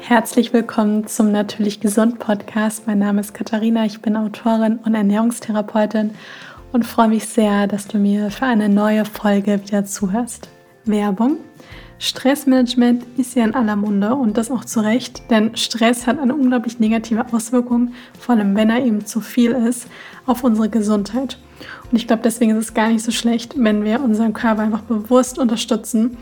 Herzlich 0.00 0.52
willkommen 0.52 1.06
zum 1.06 1.32
Natürlich 1.32 1.80
Gesund 1.80 2.18
Podcast. 2.18 2.86
Mein 2.86 2.98
Name 2.98 3.20
ist 3.20 3.34
Katharina, 3.34 3.84
ich 3.84 4.00
bin 4.00 4.16
Autorin 4.16 4.78
und 4.84 4.94
Ernährungstherapeutin 4.94 6.12
und 6.72 6.86
freue 6.86 7.08
mich 7.08 7.26
sehr, 7.26 7.66
dass 7.66 7.88
du 7.88 7.98
mir 7.98 8.30
für 8.30 8.46
eine 8.46 8.68
neue 8.68 9.04
Folge 9.04 9.60
wieder 9.62 9.84
zuhörst. 9.84 10.48
Werbung. 10.84 11.36
Stressmanagement 11.98 13.04
ist 13.18 13.34
ja 13.34 13.44
in 13.44 13.54
aller 13.54 13.76
Munde 13.76 14.14
und 14.14 14.38
das 14.38 14.50
auch 14.50 14.64
zu 14.64 14.80
Recht, 14.80 15.30
denn 15.30 15.56
Stress 15.56 16.06
hat 16.06 16.18
eine 16.18 16.34
unglaublich 16.34 16.78
negative 16.78 17.26
Auswirkung, 17.32 17.92
vor 18.18 18.36
allem 18.36 18.54
wenn 18.56 18.70
er 18.70 18.84
eben 18.84 19.04
zu 19.04 19.20
viel 19.20 19.50
ist, 19.50 19.88
auf 20.24 20.44
unsere 20.44 20.68
Gesundheit. 20.68 21.38
Und 21.90 21.96
ich 21.96 22.06
glaube, 22.06 22.22
deswegen 22.22 22.52
ist 22.52 22.66
es 22.66 22.74
gar 22.74 22.88
nicht 22.88 23.04
so 23.04 23.10
schlecht, 23.10 23.54
wenn 23.56 23.84
wir 23.84 24.00
unseren 24.00 24.32
Körper 24.32 24.62
einfach 24.62 24.82
bewusst 24.82 25.38
unterstützen 25.38 26.16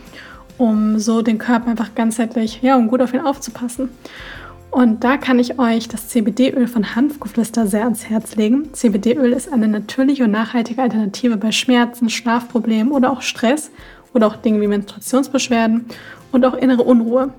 um 0.59 0.99
so 0.99 1.23
den 1.23 1.39
Körper 1.39 1.71
einfach 1.71 1.95
ganzheitlich, 1.95 2.61
ja, 2.63 2.77
um 2.77 2.89
gut 2.89 3.03
auf 3.03 3.13
ihn 3.13 3.21
aufzupassen. 3.21 3.91
Und 4.71 5.05
da 5.05 5.17
kann 5.17 5.39
ich 5.39 5.59
euch 5.59 5.89
das 5.89 6.09
CBD-Öl 6.09 6.67
von 6.67 6.95
Hanfgeflüster 6.95 7.67
sehr 7.67 7.85
ans 7.85 8.11
Herz 8.11 8.37
legen. 8.37 8.75
CBD-Öl 8.75 9.33
ist 9.33 9.51
eine 9.51 9.69
natürliche 9.69 10.25
und 10.25 10.33
nachhaltige 10.33 10.83
Alternative 10.83 11.37
bei 11.37 11.51
Schmerzen, 11.51 12.11
Schlafproblemen 12.11 12.93
oder 12.93 13.11
auch 13.11 13.23
Stress 13.23 13.71
oder 14.13 14.27
auch 14.27 14.37
Dinge 14.37 14.61
wie 14.61 14.67
Menstruationsbeschwerden 14.67 15.87
und 16.33 16.45
auch 16.45 16.55
innere 16.55 16.83
Unruhe. 16.83 17.33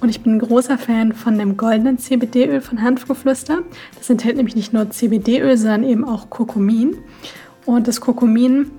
Und 0.00 0.10
ich 0.10 0.20
bin 0.20 0.34
ein 0.34 0.38
großer 0.38 0.76
Fan 0.76 1.12
von 1.14 1.38
dem 1.38 1.56
goldenen 1.56 1.98
CBD-Öl 1.98 2.60
von 2.60 2.82
Hanfgeflüster. 2.82 3.60
Das 3.96 4.10
enthält 4.10 4.36
nämlich 4.36 4.56
nicht 4.56 4.72
nur 4.72 4.90
CBD-Öl, 4.90 5.56
sondern 5.56 5.84
eben 5.84 6.04
auch 6.04 6.28
Kurkumin. 6.28 6.98
Und 7.64 7.88
das 7.88 8.00
Kurkumin 8.00 8.70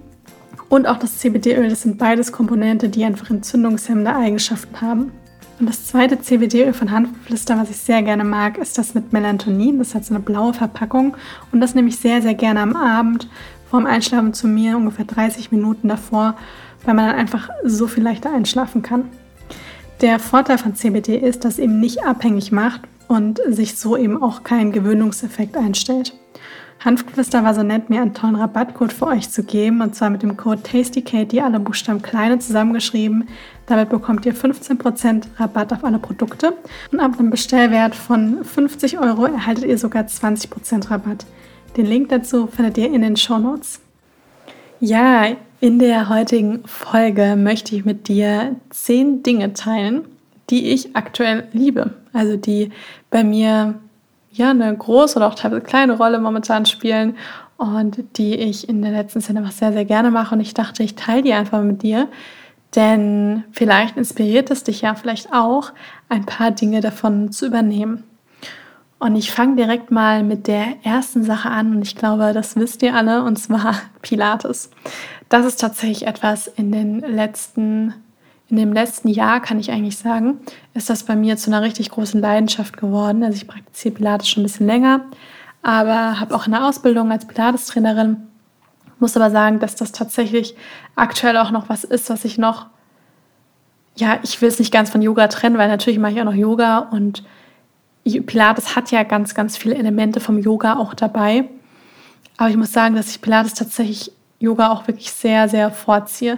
und 0.69 0.87
auch 0.87 0.97
das 0.97 1.17
CBD-Öl, 1.19 1.69
das 1.69 1.83
sind 1.83 1.97
beides 1.97 2.31
Komponente, 2.31 2.89
die 2.89 3.05
einfach 3.05 3.29
entzündungshemmende 3.29 4.15
Eigenschaften 4.15 4.81
haben. 4.81 5.11
Und 5.59 5.67
das 5.67 5.87
zweite 5.87 6.19
CBD-Öl 6.19 6.73
von 6.73 6.91
Hanfgeflüster, 6.91 7.57
was 7.57 7.69
ich 7.69 7.77
sehr 7.77 8.03
gerne 8.03 8.23
mag, 8.23 8.57
ist 8.57 8.77
das 8.77 8.93
mit 8.93 9.11
Melatonin. 9.11 9.79
Das 9.79 9.95
hat 9.95 10.05
so 10.05 10.13
eine 10.13 10.23
blaue 10.23 10.53
Verpackung 10.53 11.15
und 11.51 11.61
das 11.61 11.73
nehme 11.73 11.89
ich 11.89 11.97
sehr, 11.97 12.21
sehr 12.21 12.35
gerne 12.35 12.61
am 12.61 12.75
Abend 12.75 13.27
vorm 13.69 13.85
Einschlafen 13.85 14.33
zu 14.33 14.47
mir, 14.47 14.77
ungefähr 14.77 15.05
30 15.05 15.51
Minuten 15.51 15.87
davor, 15.87 16.35
weil 16.85 16.93
man 16.93 17.07
dann 17.07 17.17
einfach 17.17 17.49
so 17.63 17.87
viel 17.87 18.03
leichter 18.03 18.33
einschlafen 18.33 18.81
kann. 18.81 19.05
Der 20.01 20.19
Vorteil 20.19 20.57
von 20.57 20.75
CBD 20.75 21.17
ist, 21.17 21.43
dass 21.43 21.53
es 21.53 21.59
eben 21.59 21.79
nicht 21.79 22.05
abhängig 22.05 22.51
macht 22.51 22.81
und 23.07 23.41
sich 23.47 23.77
so 23.77 23.97
eben 23.97 24.21
auch 24.21 24.43
kein 24.43 24.71
Gewöhnungseffekt 24.71 25.57
einstellt. 25.57 26.13
Hanfgeflüster 26.87 27.43
war 27.43 27.53
so 27.53 27.63
nett, 27.63 27.89
mir 27.89 28.01
einen 28.01 28.13
tollen 28.13 28.37
Rabattcode 28.37 28.93
für 28.93 29.07
euch 29.07 29.29
zu 29.29 29.43
geben 29.43 29.81
und 29.81 29.93
zwar 29.93 30.09
mit 30.09 30.23
dem 30.23 30.37
Code 30.37 30.63
TastyKatie, 30.63 31.41
alle 31.41 31.59
Buchstaben 31.59 32.01
kleine 32.01 32.39
zusammengeschrieben. 32.39 33.27
Damit 33.65 33.89
bekommt 33.89 34.25
ihr 34.25 34.33
15% 34.33 35.23
Rabatt 35.35 35.73
auf 35.73 35.83
alle 35.83 35.99
Produkte 35.99 36.53
und 36.93 37.01
ab 37.01 37.19
einem 37.19 37.29
Bestellwert 37.29 37.93
von 37.93 38.41
50 38.41 38.99
Euro 38.99 39.25
erhaltet 39.25 39.65
ihr 39.65 39.77
sogar 39.77 40.03
20% 40.05 40.89
Rabatt. 40.89 41.25
Den 41.75 41.87
Link 41.87 42.07
dazu 42.07 42.47
findet 42.47 42.77
ihr 42.77 42.89
in 42.93 43.01
den 43.01 43.17
Show 43.17 43.37
Notes. 43.37 43.81
Ja, 44.79 45.25
in 45.59 45.79
der 45.79 46.07
heutigen 46.07 46.65
Folge 46.65 47.35
möchte 47.35 47.75
ich 47.75 47.83
mit 47.83 48.07
dir 48.07 48.55
10 48.69 49.23
Dinge 49.23 49.51
teilen, 49.51 50.05
die 50.49 50.69
ich 50.69 50.95
aktuell 50.95 51.49
liebe. 51.51 51.95
Also 52.13 52.37
die 52.37 52.69
bei 53.09 53.25
mir 53.25 53.75
ja 54.31 54.51
eine 54.51 54.75
große 54.75 55.17
oder 55.17 55.27
auch 55.27 55.35
teilweise 55.35 55.61
kleine 55.61 55.97
Rolle 55.97 56.19
momentan 56.19 56.65
spielen 56.65 57.15
und 57.57 58.17
die 58.17 58.35
ich 58.35 58.69
in 58.69 58.81
der 58.81 58.91
letzten 58.91 59.21
Szene 59.21 59.39
einfach 59.39 59.51
sehr, 59.51 59.73
sehr 59.73 59.85
gerne 59.85 60.11
mache. 60.11 60.35
Und 60.35 60.41
ich 60.41 60.53
dachte, 60.53 60.83
ich 60.83 60.95
teile 60.95 61.23
die 61.23 61.33
einfach 61.33 61.61
mit 61.63 61.81
dir, 61.81 62.07
denn 62.75 63.43
vielleicht 63.51 63.97
inspiriert 63.97 64.51
es 64.51 64.63
dich 64.63 64.81
ja 64.81 64.95
vielleicht 64.95 65.33
auch, 65.33 65.71
ein 66.09 66.25
paar 66.25 66.51
Dinge 66.51 66.81
davon 66.81 67.31
zu 67.31 67.47
übernehmen. 67.47 68.03
Und 68.99 69.15
ich 69.15 69.31
fange 69.31 69.55
direkt 69.55 69.91
mal 69.91 70.23
mit 70.23 70.47
der 70.47 70.65
ersten 70.83 71.23
Sache 71.23 71.49
an 71.49 71.75
und 71.75 71.81
ich 71.83 71.95
glaube, 71.95 72.33
das 72.33 72.55
wisst 72.55 72.81
ihr 72.81 72.95
alle, 72.95 73.23
und 73.23 73.37
zwar 73.37 73.75
Pilates. 74.01 74.71
Das 75.29 75.45
ist 75.45 75.59
tatsächlich 75.59 76.07
etwas 76.07 76.47
in 76.47 76.71
den 76.71 76.99
letzten 76.99 77.93
in 78.49 78.57
dem 78.57 78.71
letzten 78.71 79.09
Jahr, 79.09 79.41
kann 79.41 79.59
ich 79.59 79.71
eigentlich 79.71 79.97
sagen, 79.97 80.39
ist 80.73 80.89
das 80.89 81.03
bei 81.03 81.15
mir 81.15 81.35
zu 81.35 81.49
einer 81.49 81.61
richtig 81.61 81.89
großen 81.89 82.21
Leidenschaft 82.21 82.77
geworden. 82.77 83.23
Also 83.23 83.35
ich 83.35 83.47
praktiziere 83.47 83.95
Pilates 83.95 84.29
schon 84.29 84.43
ein 84.43 84.45
bisschen 84.45 84.67
länger, 84.67 85.01
aber 85.61 86.19
habe 86.19 86.33
auch 86.33 86.47
eine 86.47 86.65
Ausbildung 86.65 87.11
als 87.11 87.27
Pilates-Trainerin. 87.27 88.17
Muss 88.99 89.17
aber 89.17 89.29
sagen, 89.31 89.59
dass 89.59 89.75
das 89.75 89.91
tatsächlich 89.91 90.55
aktuell 90.95 91.37
auch 91.37 91.51
noch 91.51 91.67
was 91.67 91.83
ist, 91.83 92.09
was 92.09 92.23
ich 92.23 92.37
noch, 92.37 92.67
ja, 93.95 94.19
ich 94.23 94.41
will 94.41 94.47
es 94.47 94.59
nicht 94.59 94.71
ganz 94.71 94.89
von 94.89 95.01
Yoga 95.01 95.27
trennen, 95.27 95.57
weil 95.57 95.67
natürlich 95.67 95.99
mache 95.99 96.13
ich 96.13 96.21
auch 96.21 96.25
noch 96.25 96.33
Yoga 96.33 96.79
und 96.79 97.23
Pilates 98.05 98.77
hat 98.77 98.91
ja 98.91 99.03
ganz, 99.03 99.35
ganz 99.35 99.57
viele 99.57 99.75
Elemente 99.75 100.21
vom 100.21 100.39
Yoga 100.39 100.77
auch 100.77 100.93
dabei. 100.93 101.49
Aber 102.37 102.49
ich 102.49 102.55
muss 102.55 102.71
sagen, 102.71 102.95
dass 102.95 103.09
ich 103.09 103.21
Pilates 103.21 103.55
tatsächlich 103.55 104.13
Yoga 104.39 104.69
auch 104.69 104.87
wirklich 104.87 105.11
sehr, 105.11 105.49
sehr 105.49 105.71
vorziehe 105.71 106.37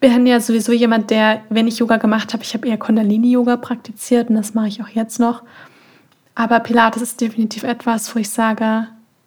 bin 0.00 0.26
ja 0.26 0.40
sowieso 0.40 0.72
jemand, 0.72 1.10
der, 1.10 1.42
wenn 1.50 1.68
ich 1.68 1.78
Yoga 1.78 1.98
gemacht 1.98 2.32
habe, 2.32 2.42
ich 2.42 2.54
habe 2.54 2.66
eher 2.66 2.78
Kundalini-Yoga 2.78 3.58
praktiziert 3.58 4.30
und 4.30 4.36
das 4.36 4.54
mache 4.54 4.68
ich 4.68 4.82
auch 4.82 4.88
jetzt 4.88 5.20
noch. 5.20 5.42
Aber 6.34 6.60
Pilates 6.60 7.02
ist 7.02 7.20
definitiv 7.20 7.64
etwas, 7.64 8.14
wo 8.14 8.18
ich 8.18 8.30
sage, 8.30 8.86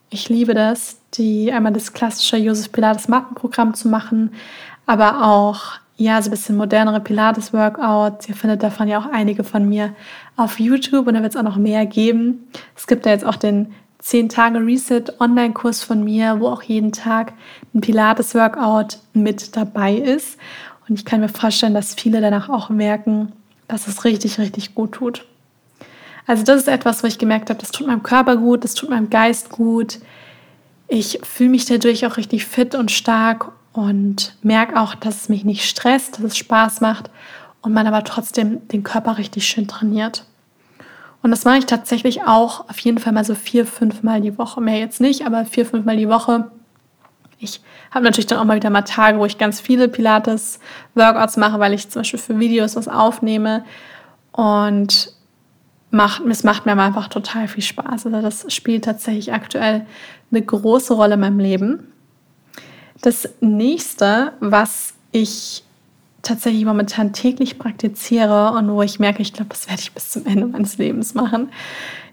ich 0.09 0.29
liebe 0.29 0.53
das, 0.53 0.97
die 1.13 1.51
einmal 1.51 1.73
das 1.73 1.93
klassische 1.93 2.37
Josef 2.37 2.71
Pilates 2.71 3.07
Mattenprogramm 3.07 3.75
zu 3.75 3.87
machen, 3.87 4.31
aber 4.85 5.23
auch 5.23 5.73
ja 5.97 6.21
so 6.21 6.29
ein 6.29 6.31
bisschen 6.31 6.57
modernere 6.57 6.99
Pilates 6.99 7.53
Workouts. 7.53 8.27
Ihr 8.27 8.35
findet 8.35 8.63
davon 8.63 8.87
ja 8.87 8.99
auch 8.99 9.11
einige 9.11 9.43
von 9.43 9.67
mir 9.67 9.93
auf 10.35 10.59
YouTube 10.59 11.07
und 11.07 11.13
da 11.13 11.21
wird 11.21 11.33
es 11.33 11.39
auch 11.39 11.43
noch 11.43 11.57
mehr 11.57 11.85
geben. 11.85 12.47
Es 12.75 12.87
gibt 12.87 13.05
ja 13.05 13.11
jetzt 13.11 13.25
auch 13.25 13.35
den 13.35 13.73
10 14.03 14.27
Tage 14.27 14.59
Reset 14.59 15.05
Online-Kurs 15.21 15.81
von 15.81 16.03
mir, 16.03 16.41
wo 16.41 16.49
auch 16.49 16.61
jeden 16.61 16.91
Tag 16.91 17.31
ein 17.73 17.79
Pilates-Workout 17.79 18.97
mit 19.13 19.55
dabei 19.55 19.93
ist. 19.93 20.37
Und 20.87 20.99
ich 20.99 21.05
kann 21.05 21.21
mir 21.21 21.29
vorstellen, 21.29 21.73
dass 21.73 21.95
viele 21.95 22.19
danach 22.19 22.49
auch 22.49 22.69
merken, 22.69 23.31
dass 23.69 23.87
es 23.87 24.03
richtig, 24.03 24.39
richtig 24.39 24.75
gut 24.75 24.91
tut. 24.91 25.25
Also 26.27 26.43
das 26.43 26.57
ist 26.57 26.67
etwas, 26.67 27.01
wo 27.01 27.07
ich 27.07 27.17
gemerkt 27.17 27.49
habe, 27.49 27.61
das 27.61 27.71
tut 27.71 27.87
meinem 27.87 28.03
Körper 28.03 28.35
gut, 28.35 28.65
das 28.65 28.73
tut 28.73 28.89
meinem 28.89 29.09
Geist 29.09 29.49
gut. 29.49 29.99
Ich 30.89 31.19
fühle 31.23 31.51
mich 31.51 31.65
dadurch 31.65 32.05
auch 32.05 32.17
richtig 32.17 32.45
fit 32.45 32.75
und 32.75 32.91
stark 32.91 33.53
und 33.71 34.35
merke 34.43 34.81
auch, 34.81 34.95
dass 34.95 35.21
es 35.21 35.29
mich 35.29 35.45
nicht 35.45 35.63
stresst, 35.63 36.17
dass 36.17 36.25
es 36.25 36.37
Spaß 36.37 36.81
macht 36.81 37.09
und 37.61 37.71
man 37.71 37.87
aber 37.87 38.03
trotzdem 38.03 38.67
den 38.67 38.83
Körper 38.83 39.17
richtig 39.17 39.47
schön 39.47 39.69
trainiert. 39.69 40.25
Und 41.23 41.31
das 41.31 41.45
mache 41.45 41.59
ich 41.59 41.65
tatsächlich 41.65 42.23
auch 42.23 42.69
auf 42.69 42.77
jeden 42.79 42.99
Fall 42.99 43.13
mal 43.13 43.23
so 43.23 43.33
vier, 43.33 43.65
fünf 43.65 44.03
Mal 44.03 44.19
die 44.21 44.37
Woche. 44.37 44.59
Mehr 44.61 44.77
jetzt 44.77 44.99
nicht, 45.01 45.25
aber 45.25 45.45
vier, 45.45 45.65
fünf 45.65 45.85
Mal 45.85 45.95
die 45.95 46.09
Woche. 46.09 46.51
Ich 47.39 47.61
habe 47.91 48.03
natürlich 48.03 48.27
dann 48.27 48.39
auch 48.39 48.45
mal 48.45 48.57
wieder 48.57 48.69
mal 48.69 48.81
Tage, 48.81 49.17
wo 49.19 49.25
ich 49.25 49.37
ganz 49.37 49.61
viele 49.61 49.87
Pilates-Workouts 49.87 51.37
mache, 51.37 51.59
weil 51.59 51.73
ich 51.73 51.89
zum 51.89 52.01
Beispiel 52.01 52.19
für 52.19 52.39
Videos 52.39 52.75
was 52.75 52.89
aufnehme. 52.89 53.63
Und 54.33 55.13
macht, 55.91 56.23
es 56.25 56.43
macht 56.43 56.65
mir 56.65 56.77
einfach 56.77 57.07
total 57.07 57.47
viel 57.47 57.63
Spaß. 57.63 58.05
Also 58.05 58.21
das 58.21 58.45
spielt 58.53 58.83
tatsächlich 58.83 59.31
aktuell 59.31 59.85
eine 60.29 60.41
große 60.41 60.93
Rolle 60.93 61.13
in 61.13 61.21
meinem 61.21 61.39
Leben. 61.39 61.93
Das 63.01 63.29
nächste, 63.39 64.33
was 64.41 64.93
ich 65.13 65.63
tatsächlich 66.23 66.65
momentan 66.65 67.13
täglich 67.13 67.59
praktiziere 67.59 68.51
und 68.51 68.71
wo 68.71 68.81
ich 68.81 68.99
merke, 68.99 69.21
ich 69.21 69.33
glaube, 69.33 69.49
das 69.49 69.67
werde 69.67 69.81
ich 69.81 69.91
bis 69.91 70.09
zum 70.09 70.25
Ende 70.25 70.47
meines 70.47 70.77
Lebens 70.77 71.13
machen. 71.13 71.49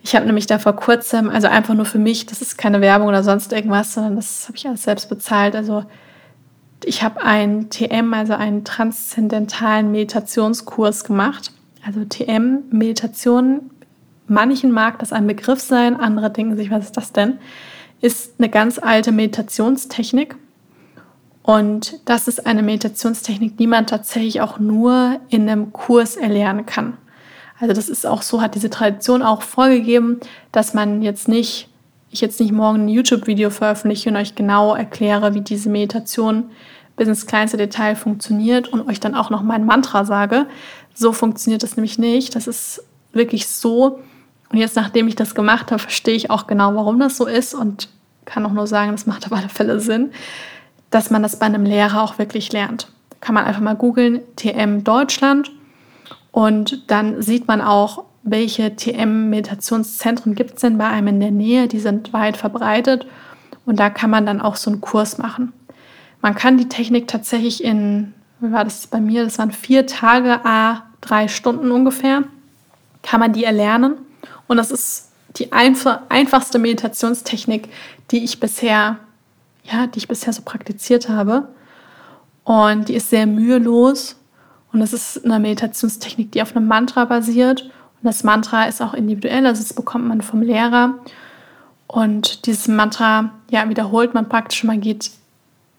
Ich 0.03 0.15
habe 0.17 0.27
nämlich 0.27 0.47
da 0.47 0.59
vor 0.59 0.75
kurzem, 0.75 1.31
also 1.31 1.47
einfach 1.47 1.75
nur 1.75 1.85
für 1.85 1.99
mich, 1.99 2.27
das 2.27 2.43
ist 2.43 2.59
keine 2.59 2.81
Werbung 2.81 3.09
oder 3.09 3.23
sonst 3.23 3.53
irgendwas, 3.53 3.95
sondern 3.95 4.17
das 4.17 4.49
habe 4.49 4.57
ich 4.57 4.67
alles 4.67 4.83
selbst 4.83 5.09
bezahlt. 5.09 5.55
Also 5.55 5.85
ich 6.85 7.03
habe 7.03 7.23
einen 7.23 7.71
TM, 7.71 8.13
also 8.13 8.35
einen 8.35 8.65
transzendentalen 8.65 9.93
Meditationskurs 9.93 11.05
gemacht. 11.05 11.53
Also 11.87 12.05
TM, 12.05 12.65
Meditation, 12.71 13.71
manchen 14.27 14.73
mag 14.73 14.99
das 14.99 15.13
ein 15.13 15.27
Begriff 15.27 15.61
sein, 15.61 15.99
andere 15.99 16.31
denken 16.31 16.57
sich, 16.57 16.71
was 16.71 16.87
ist 16.87 16.97
das 16.97 17.13
denn? 17.13 17.39
Ist 18.01 18.35
eine 18.39 18.49
ganz 18.49 18.79
alte 18.79 19.13
Meditationstechnik 19.13 20.37
und 21.43 22.01
das 22.05 22.29
ist 22.29 22.47
eine 22.47 22.63
Meditationstechnik, 22.63 23.57
die 23.57 23.67
man 23.67 23.87
tatsächlich 23.87 24.41
auch 24.41 24.59
nur 24.59 25.21
in 25.31 25.49
einem 25.49 25.73
Kurs 25.73 26.17
erlernen 26.17 26.67
kann. 26.67 26.97
Also 27.59 27.75
das 27.75 27.89
ist 27.89 28.07
auch 28.07 28.23
so, 28.23 28.41
hat 28.41 28.55
diese 28.55 28.71
Tradition 28.71 29.23
auch 29.23 29.43
vorgegeben, 29.43 30.21
dass 30.53 30.75
man 30.75 31.03
jetzt 31.03 31.29
nicht, 31.29 31.69
ich 32.11 32.21
jetzt 32.21 32.41
nicht 32.41 32.53
morgen 32.53 32.85
ein 32.85 32.89
YouTube-Video 32.89 33.51
veröffentliche 33.51 34.11
und 34.11 34.17
euch 34.17 34.35
genau 34.35 34.75
erkläre, 34.75 35.35
wie 35.35 35.41
diese 35.41 35.69
Meditation 35.69 36.51
bis 36.97 37.09
ins 37.09 37.27
kleinste 37.27 37.57
Detail 37.57 37.97
funktioniert 37.97 38.69
und 38.69 38.89
euch 38.89 39.01
dann 39.01 39.15
auch 39.15 39.31
noch 39.31 39.43
mein 39.43 39.65
Mantra 39.65 40.05
sage. 40.05 40.47
So 40.95 41.13
funktioniert 41.13 41.63
das 41.63 41.77
nämlich 41.77 41.99
nicht. 41.99 42.35
Das 42.35 42.47
ist 42.47 42.83
wirklich 43.13 43.49
so. 43.49 44.01
Und 44.51 44.59
jetzt, 44.59 44.77
nachdem 44.77 45.09
ich 45.09 45.17
das 45.17 45.35
gemacht 45.35 45.71
habe, 45.71 45.81
verstehe 45.81 46.15
ich 46.15 46.31
auch 46.31 46.47
genau, 46.47 46.75
warum 46.75 46.99
das 46.99 47.17
so 47.17 47.27
ist 47.27 47.55
und 47.55 47.89
kann 48.25 48.45
auch 48.45 48.53
nur 48.53 48.67
sagen, 48.67 48.93
das 48.93 49.07
macht 49.07 49.27
auf 49.27 49.33
alle 49.33 49.49
Fälle 49.49 49.81
Sinn 49.81 50.11
dass 50.91 51.11
man 51.11 51.23
das 51.23 51.39
bei 51.39 51.47
einem 51.47 51.65
Lehrer 51.65 52.03
auch 52.03 52.19
wirklich 52.19 52.53
lernt. 52.53 52.89
Kann 53.21 53.35
man 53.35 53.45
einfach 53.45 53.61
mal 53.61 53.77
googeln, 53.77 54.21
TM 54.37 54.83
Deutschland 54.85 55.51
und 56.33 56.91
dann 56.91 57.23
sieht 57.23 57.49
man 57.49 57.61
auch, 57.61 58.05
welche 58.23 58.77
TM-Meditationszentren 58.77 60.35
gibt 60.35 60.55
es 60.55 60.61
denn 60.61 60.79
bei 60.79 60.87
einem 60.87 61.09
in 61.09 61.21
der 61.21 61.31
Nähe. 61.31 61.69
Die 61.69 61.81
sind 61.81 62.13
weit 62.13 62.37
verbreitet 62.37 63.07
und 63.67 63.81
da 63.81 63.91
kann 63.91 64.11
man 64.11 64.27
dann 64.27 64.41
auch 64.41 64.57
so 64.57 64.71
einen 64.71 64.81
Kurs 64.81 65.19
machen. 65.19 65.53
Man 66.21 66.35
kann 66.35 66.59
die 66.59 66.69
Technik 66.69 67.09
tatsächlich 67.09 67.65
in, 67.65 68.13
wie 68.41 68.53
war 68.53 68.65
das 68.65 68.87
bei 68.87 69.01
mir, 69.01 69.25
das 69.25 69.39
waren 69.39 69.53
vier 69.53 69.87
Tage, 69.87 70.45
a 70.45 70.83
drei 71.01 71.29
Stunden 71.29 71.71
ungefähr, 71.71 72.25
kann 73.03 73.21
man 73.21 73.33
die 73.33 73.45
erlernen. 73.45 73.95
Und 74.47 74.59
das 74.59 74.71
ist 74.71 75.11
die 75.37 75.53
einfach, 75.53 76.01
einfachste 76.09 76.59
Meditationstechnik, 76.59 77.69
die 78.11 78.25
ich 78.25 78.41
bisher, 78.41 78.99
ja, 79.71 79.87
die 79.87 79.99
ich 79.99 80.09
bisher 80.09 80.33
so 80.33 80.43
praktiziert 80.43 81.09
habe. 81.09 81.49
Und 82.45 82.89
die 82.89 82.95
ist 82.95 83.11
sehr 83.11 83.27
mühelos. 83.27 84.17
Und 84.73 84.81
das 84.81 84.93
ist 84.93 85.25
eine 85.25 85.39
Meditationstechnik, 85.39 86.33
die 86.33 86.43
auf 86.43 86.57
einem 86.57 86.67
Mantra 86.67 87.05
basiert. 87.05 87.63
Und 87.63 88.05
das 88.05 88.25
Mantra 88.25 88.65
ist 88.65 88.81
auch 88.81 88.95
individuell, 88.95 89.47
also 89.47 89.63
das 89.63 89.75
bekommt 89.75 90.07
man 90.07 90.23
vom 90.23 90.43
Lehrer. 90.43 90.95
Und 91.87 92.47
dieses 92.47 92.69
Mantra, 92.69 93.33
ja, 93.51 93.69
wiederholt 93.69 94.15
man 94.15 94.29
praktisch. 94.29 94.63
Man 94.65 94.81
geht, 94.81 95.11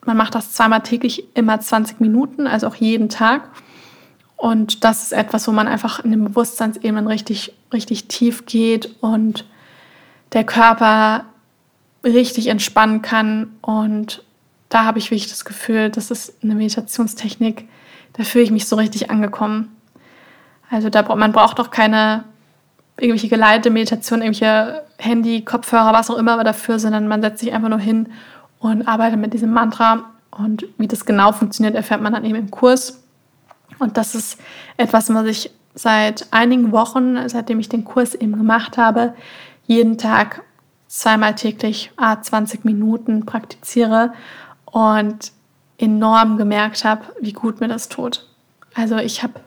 man 0.05 0.17
macht 0.17 0.35
das 0.35 0.51
zweimal 0.51 0.81
täglich, 0.81 1.25
immer 1.35 1.59
20 1.59 2.01
Minuten, 2.01 2.47
also 2.47 2.67
auch 2.67 2.75
jeden 2.75 3.09
Tag. 3.09 3.49
Und 4.35 4.83
das 4.83 5.03
ist 5.03 5.13
etwas, 5.13 5.47
wo 5.47 5.51
man 5.51 5.67
einfach 5.67 6.03
in 6.03 6.11
den 6.11 6.23
Bewusstseinsebenen 6.25 7.07
richtig, 7.07 7.53
richtig 7.71 8.07
tief 8.07 8.45
geht 8.45 8.95
und 8.99 9.45
der 10.33 10.43
Körper 10.43 11.25
richtig 12.03 12.47
entspannen 12.47 13.01
kann. 13.01 13.51
Und 13.61 14.23
da 14.69 14.85
habe 14.85 14.99
ich 14.99 15.11
wirklich 15.11 15.29
das 15.29 15.45
Gefühl, 15.45 15.89
das 15.89 16.11
ist 16.11 16.43
eine 16.43 16.55
Meditationstechnik, 16.55 17.67
da 18.13 18.23
fühle 18.23 18.43
ich 18.43 18.51
mich 18.51 18.67
so 18.67 18.75
richtig 18.75 19.09
angekommen. 19.09 19.75
Also 20.69 20.89
da 20.89 21.03
man 21.15 21.31
braucht 21.31 21.59
auch 21.59 21.69
keine 21.69 22.23
irgendwelche 22.97 23.29
geleitete 23.29 23.69
Meditation, 23.71 24.21
irgendwelche 24.21 24.83
Handy, 24.97 25.41
Kopfhörer, 25.43 25.93
was 25.93 26.09
auch 26.09 26.17
immer 26.17 26.43
dafür, 26.43 26.79
sondern 26.79 27.07
man 27.07 27.21
setzt 27.21 27.39
sich 27.39 27.51
einfach 27.53 27.69
nur 27.69 27.79
hin 27.79 28.09
und 28.59 28.87
arbeitet 28.87 29.19
mit 29.19 29.33
diesem 29.33 29.51
Mantra. 29.51 30.05
Und 30.29 30.65
wie 30.77 30.87
das 30.87 31.05
genau 31.05 31.31
funktioniert, 31.31 31.75
erfährt 31.75 32.01
man 32.01 32.13
dann 32.13 32.25
eben 32.25 32.35
im 32.35 32.51
Kurs. 32.51 33.03
Und 33.79 33.97
das 33.97 34.15
ist 34.15 34.39
etwas, 34.77 35.13
was 35.13 35.25
ich 35.25 35.51
seit 35.73 36.27
einigen 36.31 36.71
Wochen, 36.71 37.17
seitdem 37.27 37.59
ich 37.59 37.69
den 37.69 37.83
Kurs 37.83 38.13
eben 38.13 38.33
gemacht 38.33 38.77
habe, 38.77 39.13
jeden 39.65 39.97
Tag 39.97 40.43
zweimal 40.91 41.35
täglich 41.35 41.89
a 41.95 42.21
20 42.21 42.65
Minuten 42.65 43.25
praktiziere 43.25 44.11
und 44.65 45.31
enorm 45.77 46.37
gemerkt 46.37 46.83
habe, 46.83 47.05
wie 47.21 47.31
gut 47.31 47.61
mir 47.61 47.69
das 47.69 47.87
tut. 47.87 48.27
Also 48.73 48.97
ich 48.97 49.23
habe 49.23 49.39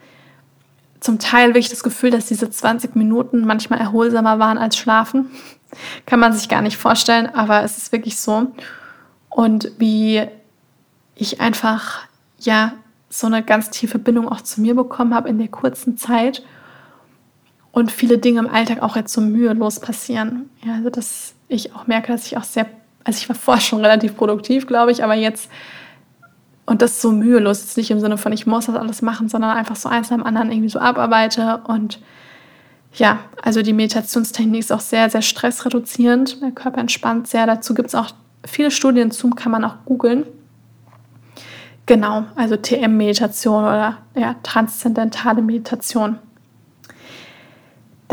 zum 1.00 1.18
Teil 1.18 1.48
wirklich 1.48 1.68
das 1.68 1.82
Gefühl, 1.82 2.10
dass 2.10 2.26
diese 2.26 2.48
20 2.48 2.96
Minuten 2.96 3.44
manchmal 3.44 3.78
erholsamer 3.78 4.38
waren 4.38 4.56
als 4.56 4.78
Schlafen. 4.78 5.30
Kann 6.06 6.18
man 6.18 6.32
sich 6.32 6.48
gar 6.48 6.62
nicht 6.62 6.78
vorstellen, 6.78 7.26
aber 7.26 7.62
es 7.62 7.76
ist 7.76 7.92
wirklich 7.92 8.16
so. 8.16 8.50
Und 9.28 9.70
wie 9.76 10.26
ich 11.14 11.42
einfach, 11.42 12.06
ja, 12.38 12.72
so 13.10 13.26
eine 13.26 13.42
ganz 13.42 13.68
tiefe 13.68 13.98
Bindung 13.98 14.28
auch 14.28 14.40
zu 14.40 14.62
mir 14.62 14.74
bekommen 14.74 15.14
habe 15.14 15.28
in 15.28 15.38
der 15.38 15.48
kurzen 15.48 15.98
Zeit 15.98 16.42
und 17.74 17.90
viele 17.90 18.18
Dinge 18.18 18.38
im 18.38 18.48
Alltag 18.48 18.82
auch 18.82 18.94
jetzt 18.94 19.12
so 19.12 19.20
mühelos 19.20 19.80
passieren. 19.80 20.48
Ja, 20.64 20.74
also 20.74 20.90
dass 20.90 21.34
ich 21.48 21.74
auch 21.74 21.86
merke, 21.88 22.12
dass 22.12 22.26
ich 22.26 22.36
auch 22.38 22.44
sehr, 22.44 22.66
also 23.02 23.18
ich 23.18 23.28
war 23.28 23.36
vorher 23.36 23.60
schon 23.60 23.80
relativ 23.80 24.16
produktiv, 24.16 24.66
glaube 24.66 24.92
ich, 24.92 25.02
aber 25.02 25.14
jetzt 25.14 25.50
und 26.66 26.80
das 26.80 27.02
so 27.02 27.12
mühelos, 27.12 27.60
jetzt 27.60 27.76
nicht 27.76 27.90
im 27.90 28.00
Sinne 28.00 28.16
von 28.16 28.32
ich 28.32 28.46
muss 28.46 28.66
das 28.66 28.76
alles 28.76 29.02
machen, 29.02 29.28
sondern 29.28 29.56
einfach 29.56 29.76
so 29.76 29.88
eins 29.88 30.10
am 30.12 30.22
anderen 30.22 30.50
irgendwie 30.50 30.70
so 30.70 30.78
abarbeite 30.78 31.60
und 31.66 31.98
ja, 32.94 33.18
also 33.42 33.60
die 33.60 33.72
Meditationstechnik 33.72 34.60
ist 34.60 34.72
auch 34.72 34.78
sehr, 34.78 35.10
sehr 35.10 35.20
stressreduzierend. 35.20 36.40
Der 36.40 36.52
Körper 36.52 36.78
entspannt 36.78 37.26
sehr. 37.26 37.44
Dazu 37.44 37.74
gibt 37.74 37.88
es 37.88 37.96
auch 37.96 38.12
viele 38.46 38.70
Studien 38.70 39.10
zu, 39.10 39.30
kann 39.30 39.50
man 39.50 39.64
auch 39.64 39.74
googeln. 39.84 40.22
Genau, 41.86 42.22
also 42.36 42.56
TM-Meditation 42.56 43.64
oder 43.64 43.98
ja, 44.14 44.36
transzendentale 44.44 45.42
Meditation. 45.42 46.20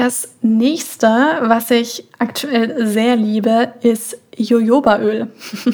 Das 0.02 0.30
nächste, 0.42 1.06
was 1.42 1.70
ich 1.70 2.06
aktuell 2.18 2.88
sehr 2.88 3.16
liebe, 3.16 3.72
ist 3.82 4.18
Jojobaöl. 4.36 5.28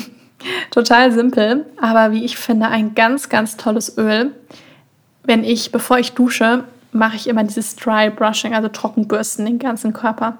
Total 0.71 1.13
simpel, 1.13 1.65
aber 1.79 2.11
wie 2.11 2.25
ich 2.25 2.37
finde, 2.37 2.67
ein 2.67 2.93
ganz, 2.93 3.29
ganz 3.29 3.55
tolles 3.55 3.97
Öl. 3.97 4.33
Wenn 5.23 5.45
ich, 5.45 5.71
bevor 5.71 5.99
ich 5.99 6.11
dusche, 6.11 6.65
mache 6.91 7.15
ich 7.15 7.27
immer 7.27 7.45
dieses 7.45 7.77
Dry 7.77 8.09
Brushing, 8.09 8.53
also 8.53 8.67
Trockenbürsten, 8.67 9.45
den 9.45 9.59
ganzen 9.59 9.93
Körper. 9.93 10.39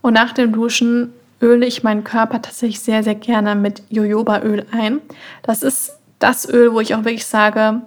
Und 0.00 0.14
nach 0.14 0.32
dem 0.32 0.54
Duschen 0.54 1.12
öle 1.42 1.66
ich 1.66 1.82
meinen 1.82 2.04
Körper 2.04 2.40
tatsächlich 2.40 2.80
sehr, 2.80 3.02
sehr 3.02 3.14
gerne 3.14 3.54
mit 3.54 3.82
Jojobaöl 3.90 4.64
ein. 4.70 5.02
Das 5.42 5.62
ist 5.62 5.98
das 6.18 6.48
Öl, 6.48 6.72
wo 6.72 6.80
ich 6.80 6.94
auch 6.94 7.04
wirklich 7.04 7.26
sage, 7.26 7.82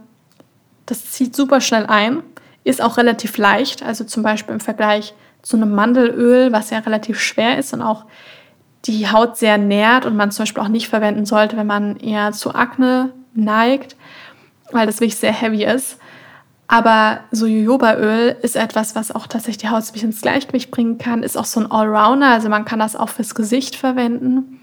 das 0.86 1.10
zieht 1.10 1.36
super 1.36 1.62
schnell 1.62 1.88
ein, 1.88 2.22
ist 2.64 2.80
auch 2.80 2.98
relativ 2.98 3.40
leicht. 3.40 3.82
Also 3.82 4.04
zum 4.04 4.22
Beispiel 4.22 4.54
im 4.54 4.60
Vergleich 4.60 5.16
zu 5.42 5.58
einem 5.58 5.72
Mandelöl, 5.74 6.52
was 6.52 6.70
ja 6.70 6.80
relativ 6.80 7.20
schwer 7.20 7.58
ist 7.58 7.74
und 7.74 7.82
auch 7.82 8.06
die 8.86 9.10
Haut 9.10 9.38
sehr 9.38 9.58
nährt 9.58 10.06
und 10.06 10.16
man 10.16 10.32
zum 10.32 10.44
Beispiel 10.44 10.64
auch 10.64 10.68
nicht 10.68 10.88
verwenden 10.88 11.26
sollte, 11.26 11.58
wenn 11.58 11.68
man 11.68 11.98
eher 11.98 12.32
zu 12.32 12.54
Akne 12.56 13.12
neigt, 13.34 13.96
weil 14.72 14.86
das 14.86 15.00
wirklich 15.00 15.18
sehr 15.18 15.34
heavy 15.34 15.64
ist. 15.64 15.98
Aber 16.68 17.20
so 17.32 17.48
Jojobaöl 17.48 18.38
ist 18.42 18.56
etwas, 18.56 18.96
was 18.96 19.12
auch 19.12 19.28
tatsächlich 19.28 19.58
die 19.58 19.70
Haut 19.70 19.84
ein 19.84 19.92
bisschen 19.92 20.12
ins 20.12 20.22
Gleichgewicht 20.22 20.72
bringen 20.72 20.98
kann, 20.98 21.22
ist 21.22 21.38
auch 21.38 21.46
so 21.46 21.60
ein 21.60 21.70
Allrounder, 21.70 22.30
also 22.30 22.50
man 22.50 22.66
kann 22.66 22.80
das 22.80 22.96
auch 22.96 23.10
fürs 23.10 23.36
Gesicht 23.36 23.76
verwenden. 23.76 24.62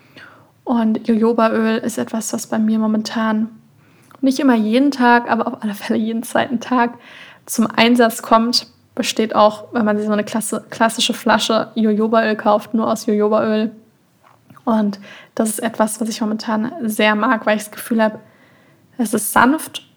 Und 0.64 1.06
Jojobaöl 1.06 1.78
ist 1.78 1.98
etwas, 1.98 2.32
was 2.32 2.46
bei 2.46 2.58
mir 2.58 2.78
momentan 2.78 3.48
nicht 4.20 4.40
immer 4.40 4.54
jeden 4.54 4.90
Tag, 4.90 5.30
aber 5.30 5.46
auf 5.46 5.62
alle 5.62 5.74
Fälle 5.74 5.98
jeden 5.98 6.22
zweiten 6.22 6.60
Tag 6.60 6.94
zum 7.46 7.66
Einsatz 7.66 8.22
kommt. 8.22 8.66
Besteht 8.98 9.32
auch, 9.36 9.66
wenn 9.72 9.84
man 9.84 9.96
sich 9.96 10.06
so 10.06 10.12
eine 10.12 10.24
klassische 10.24 11.14
Flasche 11.14 11.70
Jojobaöl 11.76 12.34
kauft, 12.34 12.74
nur 12.74 12.90
aus 12.90 13.06
Jojobaöl. 13.06 13.70
Und 14.64 14.98
das 15.36 15.50
ist 15.50 15.60
etwas, 15.60 16.00
was 16.00 16.08
ich 16.08 16.20
momentan 16.20 16.72
sehr 16.82 17.14
mag, 17.14 17.46
weil 17.46 17.58
ich 17.58 17.62
das 17.62 17.70
Gefühl 17.70 18.02
habe, 18.02 18.18
es 18.96 19.14
ist 19.14 19.32
sanft, 19.32 19.88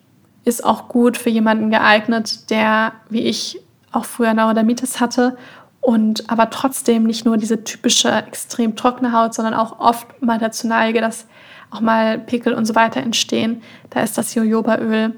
ist 0.45 0.63
auch 0.63 0.87
gut 0.87 1.17
für 1.17 1.31
jemanden 1.31 1.71
geeignet, 1.71 2.51
der 2.51 2.93
wie 3.09 3.21
ich 3.21 3.59
auch 3.91 4.05
früher 4.05 4.35
Neurodermitis 4.35 4.99
hatte 4.99 5.35
und 5.79 6.29
aber 6.29 6.51
trotzdem 6.51 7.05
nicht 7.05 7.25
nur 7.25 7.37
diese 7.37 7.63
typische 7.63 8.11
extrem 8.11 8.75
trockene 8.75 9.13
Haut, 9.13 9.33
sondern 9.33 9.55
auch 9.55 9.79
oft 9.79 10.21
mal 10.21 10.37
dazu 10.37 10.67
neige, 10.67 11.01
dass 11.01 11.25
auch 11.71 11.81
mal 11.81 12.19
Pickel 12.19 12.53
und 12.53 12.65
so 12.65 12.75
weiter 12.75 13.01
entstehen, 13.01 13.63
da 13.89 14.01
ist 14.01 14.15
das 14.19 14.35
Jojobaöl, 14.35 15.15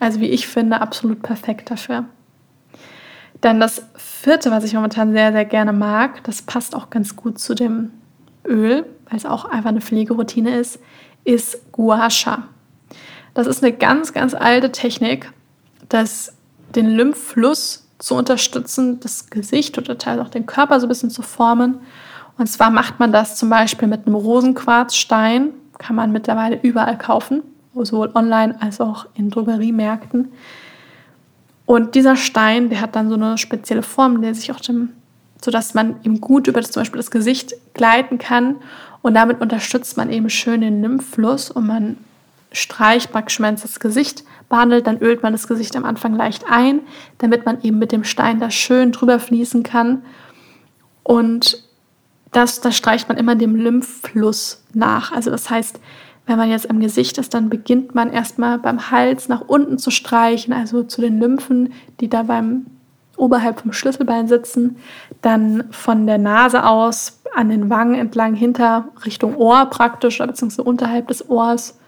also 0.00 0.20
wie 0.20 0.30
ich 0.30 0.48
finde, 0.48 0.80
absolut 0.80 1.22
perfekt 1.22 1.70
dafür. 1.70 2.06
Dann 3.40 3.60
das 3.60 3.82
vierte, 3.96 4.50
was 4.50 4.64
ich 4.64 4.74
momentan 4.74 5.12
sehr, 5.12 5.32
sehr 5.32 5.44
gerne 5.44 5.72
mag, 5.72 6.22
das 6.24 6.42
passt 6.42 6.74
auch 6.74 6.90
ganz 6.90 7.16
gut 7.16 7.38
zu 7.38 7.54
dem 7.54 7.90
Öl, 8.46 8.84
weil 9.08 9.16
es 9.16 9.26
auch 9.26 9.44
einfach 9.46 9.70
eine 9.70 9.80
Pflegeroutine 9.80 10.58
ist, 10.58 10.78
ist 11.24 11.72
Gua 11.72 12.10
Sha. 12.10 12.44
Das 13.34 13.46
ist 13.46 13.62
eine 13.62 13.72
ganz, 13.72 14.12
ganz 14.12 14.34
alte 14.34 14.72
Technik, 14.72 15.32
das 15.88 16.34
den 16.74 16.86
Lymphfluss 16.90 17.86
zu 17.98 18.14
unterstützen, 18.14 19.00
das 19.00 19.30
Gesicht 19.30 19.78
oder 19.78 19.98
teilweise 19.98 20.26
auch 20.26 20.30
den 20.30 20.46
Körper 20.46 20.80
so 20.80 20.86
ein 20.86 20.88
bisschen 20.88 21.10
zu 21.10 21.22
formen. 21.22 21.80
Und 22.38 22.46
zwar 22.46 22.70
macht 22.70 22.98
man 22.98 23.12
das 23.12 23.36
zum 23.36 23.50
Beispiel 23.50 23.88
mit 23.88 24.06
einem 24.06 24.16
Rosenquarzstein, 24.16 25.50
kann 25.78 25.96
man 25.96 26.12
mittlerweile 26.12 26.58
überall 26.62 26.96
kaufen, 26.96 27.42
sowohl 27.74 28.10
online 28.14 28.56
als 28.60 28.80
auch 28.80 29.06
in 29.14 29.30
Drogeriemärkten. 29.30 30.32
Und 31.70 31.94
dieser 31.94 32.16
Stein, 32.16 32.68
der 32.68 32.80
hat 32.80 32.96
dann 32.96 33.08
so 33.08 33.14
eine 33.14 33.38
spezielle 33.38 33.84
Form, 33.84 34.22
der 34.22 34.34
sich 34.34 34.50
auch 34.50 34.58
dem, 34.58 34.88
sodass 35.40 35.72
man 35.72 35.94
eben 36.02 36.20
gut 36.20 36.48
über 36.48 36.60
das, 36.60 36.72
zum 36.72 36.80
Beispiel 36.80 36.98
das 36.98 37.12
Gesicht 37.12 37.54
gleiten 37.74 38.18
kann. 38.18 38.56
Und 39.02 39.14
damit 39.14 39.40
unterstützt 39.40 39.96
man 39.96 40.10
eben 40.10 40.30
schön 40.30 40.62
den 40.62 40.82
Lymphfluss 40.82 41.48
und 41.48 41.68
man 41.68 41.98
streicht 42.50 43.10
es 43.14 43.62
das 43.62 43.78
Gesicht 43.78 44.24
behandelt, 44.48 44.88
dann 44.88 44.98
ölt 44.98 45.22
man 45.22 45.32
das 45.32 45.46
Gesicht 45.46 45.76
am 45.76 45.84
Anfang 45.84 46.16
leicht 46.16 46.44
ein, 46.50 46.80
damit 47.18 47.46
man 47.46 47.62
eben 47.62 47.78
mit 47.78 47.92
dem 47.92 48.02
Stein 48.02 48.40
da 48.40 48.50
schön 48.50 48.90
drüber 48.90 49.20
fließen 49.20 49.62
kann. 49.62 50.02
Und 51.04 51.62
das, 52.32 52.60
das 52.60 52.76
streicht 52.76 53.08
man 53.08 53.16
immer 53.16 53.36
dem 53.36 53.54
Lymphfluss 53.54 54.64
nach. 54.74 55.12
Also 55.12 55.30
das 55.30 55.48
heißt, 55.48 55.78
wenn 56.30 56.38
man 56.38 56.48
jetzt 56.48 56.70
am 56.70 56.78
Gesicht 56.78 57.18
ist, 57.18 57.34
dann 57.34 57.48
beginnt 57.48 57.96
man 57.96 58.12
erstmal 58.12 58.56
beim 58.58 58.92
Hals 58.92 59.28
nach 59.28 59.40
unten 59.40 59.78
zu 59.78 59.90
streichen, 59.90 60.52
also 60.54 60.84
zu 60.84 61.00
den 61.00 61.18
Lymphen, 61.18 61.72
die 61.98 62.08
da 62.08 62.22
beim 62.22 62.66
oberhalb 63.16 63.60
vom 63.60 63.72
Schlüsselbein 63.72 64.28
sitzen, 64.28 64.76
dann 65.22 65.64
von 65.72 66.06
der 66.06 66.18
Nase 66.18 66.64
aus 66.64 67.20
an 67.34 67.48
den 67.48 67.68
Wangen 67.68 67.96
entlang 67.96 68.34
hinter 68.34 68.90
Richtung 69.04 69.34
Ohr 69.36 69.66
praktisch, 69.66 70.18
beziehungsweise 70.18 70.62
unterhalb 70.62 71.08
des 71.08 71.28
Ohrs. 71.28 71.80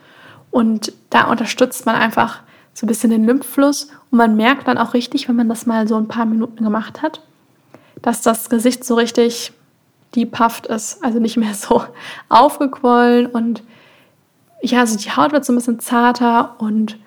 Und 0.50 0.92
da 1.11 1.30
unterstützt 1.30 1.87
man 1.87 1.94
einfach 1.94 2.40
so 2.75 2.84
ein 2.84 2.88
bisschen 2.88 3.11
den 3.11 3.25
Lymphfluss. 3.25 3.90
Und 4.11 4.18
man 4.18 4.34
merkt 4.34 4.66
dann 4.66 4.76
auch 4.76 4.92
richtig, 4.92 5.28
wenn 5.28 5.37
man 5.37 5.49
das 5.49 5.66
mal 5.66 5.87
so 5.87 5.96
ein 5.96 6.08
paar 6.08 6.26
Minuten 6.26 6.64
gemacht 6.64 7.00
hat, 7.00 7.20
dass 8.02 8.22
das 8.22 8.50
Gesicht 8.50 8.84
so 8.84 8.96
richtig 8.96 9.52
diephaft 10.16 10.66
ist, 10.66 11.02
also 11.04 11.20
nicht 11.20 11.37
mehr 11.37 11.54
so 11.54 11.84
aufgequollen 12.28 13.26
und 13.26 13.62
ja, 14.62 14.81
also 14.81 14.97
die 14.97 15.11
Haut 15.11 15.33
wird 15.33 15.45
so 15.45 15.52
ein 15.52 15.57
bisschen 15.57 15.81
zarter 15.81 16.57
und 16.59 16.99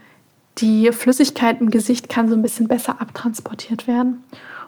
die 0.58 0.92
Flüssigkeit 0.92 1.62
im 1.62 1.70
Gesicht 1.70 2.10
kann 2.10 2.30
so 2.30 2.36
ein 2.36 2.42
bisschen 2.42 2.68
besser 2.68 3.02
abtransportiert 3.02 3.88
werden. 3.88 4.24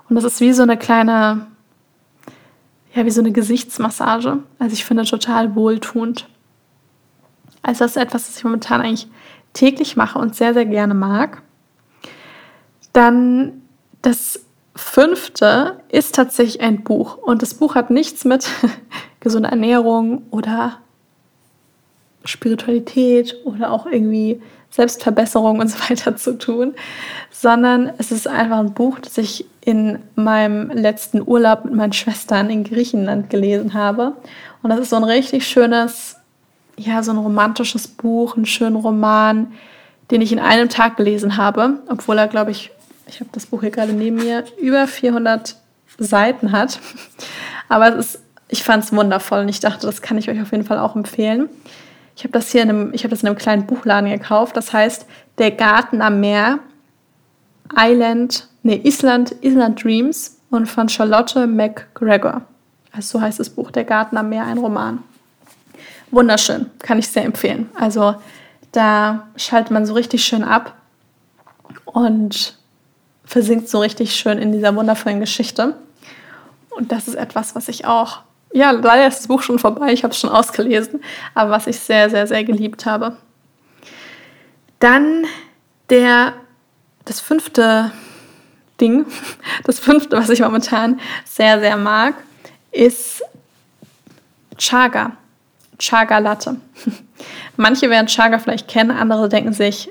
Und 0.09 0.15
das 0.15 0.23
ist 0.23 0.39
wie 0.39 0.53
so 0.53 0.63
eine 0.63 0.77
kleine, 0.77 1.47
ja, 2.93 3.05
wie 3.05 3.11
so 3.11 3.21
eine 3.21 3.31
Gesichtsmassage. 3.31 4.39
Also 4.59 4.73
ich 4.73 4.85
finde 4.85 5.03
total 5.03 5.55
wohltuend. 5.55 6.27
Also 7.61 7.83
das 7.83 7.91
ist 7.91 8.01
etwas, 8.01 8.27
was 8.27 8.37
ich 8.37 8.43
momentan 8.43 8.81
eigentlich 8.81 9.07
täglich 9.53 9.97
mache 9.97 10.19
und 10.19 10.35
sehr, 10.35 10.53
sehr 10.53 10.65
gerne 10.65 10.93
mag. 10.93 11.41
Dann 12.93 13.61
das 14.01 14.45
fünfte 14.75 15.81
ist 15.89 16.15
tatsächlich 16.15 16.61
ein 16.61 16.83
Buch. 16.83 17.17
Und 17.17 17.41
das 17.41 17.53
Buch 17.53 17.75
hat 17.75 17.89
nichts 17.89 18.23
mit 18.23 18.47
gesunder 19.19 19.49
Ernährung 19.49 20.23
oder 20.31 20.79
Spiritualität 22.27 23.35
oder 23.45 23.71
auch 23.71 23.85
irgendwie 23.85 24.41
Selbstverbesserung 24.69 25.59
und 25.59 25.69
so 25.69 25.77
weiter 25.89 26.15
zu 26.15 26.37
tun, 26.37 26.75
sondern 27.31 27.91
es 27.97 28.11
ist 28.11 28.27
einfach 28.27 28.59
ein 28.59 28.73
Buch, 28.73 28.99
das 28.99 29.17
ich 29.17 29.45
in 29.61 29.99
meinem 30.15 30.69
letzten 30.69 31.21
Urlaub 31.27 31.65
mit 31.65 31.73
meinen 31.73 31.93
Schwestern 31.93 32.49
in 32.49 32.63
Griechenland 32.63 33.29
gelesen 33.29 33.73
habe. 33.73 34.13
Und 34.63 34.69
das 34.69 34.79
ist 34.79 34.89
so 34.91 34.95
ein 34.95 35.03
richtig 35.03 35.45
schönes, 35.47 36.15
ja, 36.77 37.03
so 37.03 37.11
ein 37.11 37.17
romantisches 37.17 37.87
Buch, 37.87 38.37
ein 38.37 38.45
schöner 38.45 38.79
Roman, 38.79 39.51
den 40.09 40.21
ich 40.21 40.31
in 40.31 40.39
einem 40.39 40.69
Tag 40.69 40.95
gelesen 40.95 41.35
habe, 41.37 41.81
obwohl 41.89 42.17
er, 42.17 42.27
glaube 42.27 42.51
ich, 42.51 42.71
ich 43.07 43.19
habe 43.19 43.29
das 43.33 43.45
Buch 43.45 43.61
hier 43.61 43.71
gerade 43.71 43.93
neben 43.93 44.17
mir, 44.17 44.43
über 44.59 44.87
400 44.87 45.55
Seiten 45.97 46.51
hat. 46.51 46.79
Aber 47.69 47.97
es 47.97 48.13
ist, 48.13 48.21
ich 48.49 48.63
fand 48.63 48.83
es 48.83 48.93
wundervoll 48.93 49.39
und 49.39 49.49
ich 49.49 49.59
dachte, 49.59 49.85
das 49.85 50.01
kann 50.01 50.17
ich 50.17 50.29
euch 50.29 50.41
auf 50.41 50.51
jeden 50.51 50.63
Fall 50.63 50.79
auch 50.79 50.95
empfehlen. 50.95 51.49
Ich 52.17 52.23
habe 52.23 52.31
das 52.31 52.51
hier 52.51 52.63
in 52.63 52.69
einem, 52.69 52.93
ich 52.95 53.03
das 53.03 53.21
in 53.21 53.27
einem 53.27 53.37
kleinen 53.37 53.67
Buchladen 53.67 54.09
gekauft. 54.09 54.57
Das 54.57 54.73
heißt 54.73 55.05
Der 55.37 55.51
Garten 55.51 56.01
am 56.01 56.19
Meer, 56.19 56.57
Island, 57.77 58.47
nee, 58.63 58.81
Island, 58.83 59.35
Island 59.41 59.83
Dreams 59.83 60.39
und 60.49 60.65
von 60.65 60.89
Charlotte 60.89 61.45
McGregor. 61.45 62.41
Also 62.91 63.19
so 63.19 63.21
heißt 63.21 63.39
das 63.39 63.51
Buch, 63.51 63.69
Der 63.69 63.83
Garten 63.83 64.17
am 64.17 64.29
Meer, 64.29 64.45
ein 64.45 64.57
Roman. 64.57 65.03
Wunderschön, 66.09 66.71
kann 66.79 66.97
ich 66.97 67.07
sehr 67.07 67.23
empfehlen. 67.23 67.69
Also 67.75 68.15
da 68.71 69.27
schaltet 69.35 69.69
man 69.69 69.85
so 69.85 69.93
richtig 69.93 70.25
schön 70.25 70.43
ab 70.43 70.73
und 71.85 72.57
versinkt 73.25 73.69
so 73.69 73.79
richtig 73.79 74.15
schön 74.15 74.39
in 74.39 74.51
dieser 74.51 74.75
wundervollen 74.75 75.19
Geschichte. 75.19 75.75
Und 76.71 76.91
das 76.91 77.07
ist 77.07 77.15
etwas, 77.15 77.53
was 77.53 77.67
ich 77.67 77.85
auch 77.85 78.23
ja, 78.53 78.71
leider 78.71 79.07
ist 79.07 79.19
das 79.19 79.27
Buch 79.27 79.41
schon 79.41 79.59
vorbei, 79.59 79.91
ich 79.93 80.03
habe 80.03 80.13
es 80.13 80.19
schon 80.19 80.29
ausgelesen, 80.29 81.01
aber 81.33 81.51
was 81.51 81.67
ich 81.67 81.79
sehr, 81.79 82.09
sehr, 82.09 82.27
sehr 82.27 82.43
geliebt 82.43 82.85
habe. 82.85 83.17
Dann 84.79 85.25
der, 85.89 86.33
das 87.05 87.19
fünfte 87.19 87.91
Ding, 88.79 89.05
das 89.63 89.79
fünfte, 89.79 90.17
was 90.17 90.29
ich 90.29 90.41
momentan 90.41 90.99
sehr, 91.25 91.59
sehr 91.59 91.77
mag, 91.77 92.15
ist 92.71 93.23
Chaga. 94.57 95.13
Chaga 95.79 96.17
Latte. 96.17 96.57
Manche 97.57 97.89
werden 97.89 98.07
Chaga 98.07 98.39
vielleicht 98.39 98.67
kennen, 98.67 98.91
andere 98.91 99.29
denken 99.29 99.53
sich, 99.53 99.89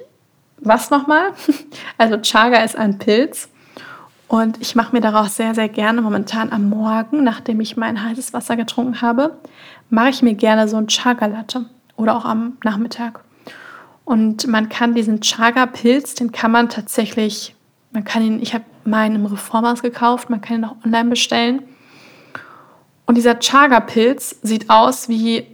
was 0.58 0.90
nochmal? 0.90 1.32
Also 1.98 2.18
Chaga 2.18 2.62
ist 2.62 2.76
ein 2.76 2.98
Pilz 2.98 3.48
und 4.28 4.60
ich 4.60 4.74
mache 4.74 4.94
mir 4.94 5.00
daraus 5.00 5.36
sehr, 5.36 5.54
sehr 5.54 5.68
gerne 5.68 6.02
momentan 6.02 6.52
am 6.52 6.68
Morgen, 6.68 7.22
nachdem 7.22 7.60
ich 7.60 7.76
mein 7.76 8.02
heißes 8.02 8.32
Wasser 8.32 8.56
getrunken 8.56 9.00
habe, 9.00 9.38
mache 9.88 10.10
ich 10.10 10.22
mir 10.22 10.34
gerne 10.34 10.68
so 10.68 10.76
ein 10.76 10.88
Chaga-Latte 10.88 11.66
oder 11.96 12.16
auch 12.16 12.24
am 12.24 12.58
Nachmittag. 12.64 13.20
Und 14.04 14.46
man 14.46 14.68
kann 14.68 14.94
diesen 14.94 15.20
Chaga-Pilz, 15.20 16.14
den 16.14 16.32
kann 16.32 16.50
man 16.50 16.68
tatsächlich, 16.68 17.54
man 17.92 18.04
kann 18.04 18.22
ihn, 18.22 18.42
ich 18.42 18.54
habe 18.54 18.64
meinen 18.84 19.16
im 19.16 19.26
Reformers 19.26 19.82
gekauft, 19.82 20.28
man 20.28 20.40
kann 20.40 20.58
ihn 20.58 20.64
auch 20.64 20.76
online 20.84 21.10
bestellen. 21.10 21.62
Und 23.04 23.16
dieser 23.16 23.38
Chaga-Pilz 23.38 24.40
sieht 24.42 24.70
aus 24.70 25.08
wie 25.08 25.46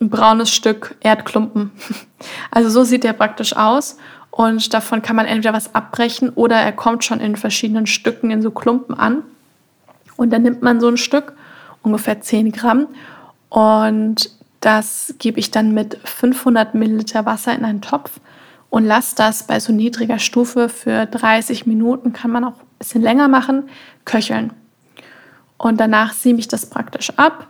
ein 0.00 0.10
braunes 0.10 0.50
Stück 0.50 0.96
Erdklumpen. 1.00 1.70
Also 2.50 2.70
so 2.70 2.84
sieht 2.84 3.04
der 3.04 3.12
praktisch 3.12 3.54
aus. 3.54 3.98
Und 4.36 4.74
davon 4.74 5.00
kann 5.00 5.14
man 5.14 5.26
entweder 5.26 5.52
was 5.52 5.76
abbrechen 5.76 6.30
oder 6.30 6.56
er 6.56 6.72
kommt 6.72 7.04
schon 7.04 7.20
in 7.20 7.36
verschiedenen 7.36 7.86
Stücken 7.86 8.32
in 8.32 8.42
so 8.42 8.50
Klumpen 8.50 8.98
an. 8.98 9.22
Und 10.16 10.32
dann 10.32 10.42
nimmt 10.42 10.60
man 10.60 10.80
so 10.80 10.88
ein 10.88 10.96
Stück, 10.96 11.34
ungefähr 11.82 12.20
10 12.20 12.50
Gramm, 12.50 12.88
und 13.48 14.30
das 14.58 15.14
gebe 15.20 15.38
ich 15.38 15.52
dann 15.52 15.72
mit 15.72 16.00
500 16.02 16.74
Milliliter 16.74 17.24
Wasser 17.26 17.54
in 17.54 17.64
einen 17.64 17.80
Topf 17.80 18.18
und 18.70 18.84
lasse 18.84 19.14
das 19.14 19.46
bei 19.46 19.60
so 19.60 19.72
niedriger 19.72 20.18
Stufe 20.18 20.68
für 20.68 21.06
30 21.06 21.64
Minuten, 21.66 22.12
kann 22.12 22.32
man 22.32 22.42
auch 22.42 22.56
ein 22.56 22.78
bisschen 22.80 23.02
länger 23.02 23.28
machen, 23.28 23.68
köcheln. 24.04 24.52
Und 25.58 25.78
danach 25.78 26.12
siebe 26.12 26.40
ich 26.40 26.48
das 26.48 26.66
praktisch 26.66 27.10
ab 27.10 27.46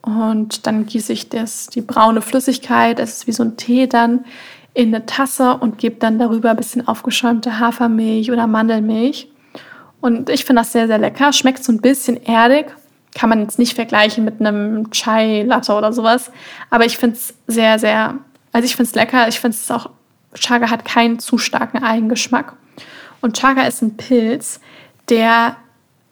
und 0.00 0.66
dann 0.66 0.86
gieße 0.86 1.12
ich 1.12 1.28
das, 1.28 1.66
die 1.66 1.82
braune 1.82 2.22
Flüssigkeit, 2.22 2.98
es 3.00 3.18
ist 3.18 3.26
wie 3.26 3.32
so 3.32 3.42
ein 3.42 3.58
Tee 3.58 3.86
dann, 3.86 4.24
in 4.74 4.94
eine 4.94 5.06
Tasse 5.06 5.56
und 5.56 5.78
gebe 5.78 5.96
dann 5.96 6.18
darüber 6.18 6.50
ein 6.50 6.56
bisschen 6.56 6.86
aufgeschäumte 6.86 7.58
Hafermilch 7.58 8.30
oder 8.30 8.46
Mandelmilch. 8.46 9.28
Und 10.00 10.30
ich 10.30 10.44
finde 10.44 10.62
das 10.62 10.72
sehr, 10.72 10.86
sehr 10.86 10.98
lecker. 10.98 11.32
Schmeckt 11.32 11.62
so 11.62 11.72
ein 11.72 11.80
bisschen 11.80 12.22
erdig. 12.22 12.66
Kann 13.14 13.28
man 13.28 13.40
jetzt 13.40 13.58
nicht 13.58 13.74
vergleichen 13.74 14.24
mit 14.24 14.40
einem 14.40 14.90
Chai-Latte 14.90 15.74
oder 15.74 15.92
sowas. 15.92 16.32
Aber 16.70 16.86
ich 16.86 16.96
finde 16.96 17.16
es 17.16 17.34
sehr, 17.46 17.78
sehr, 17.78 18.16
also 18.52 18.64
ich 18.64 18.74
finde 18.74 18.88
es 18.88 18.94
lecker. 18.94 19.28
Ich 19.28 19.38
finde 19.38 19.56
es 19.56 19.70
auch, 19.70 19.90
Chaga 20.34 20.70
hat 20.70 20.84
keinen 20.84 21.18
zu 21.18 21.38
starken 21.38 21.82
Eigengeschmack. 21.82 22.54
Und 23.20 23.36
Chaga 23.36 23.62
ist 23.62 23.82
ein 23.82 23.96
Pilz, 23.96 24.60
der 25.08 25.56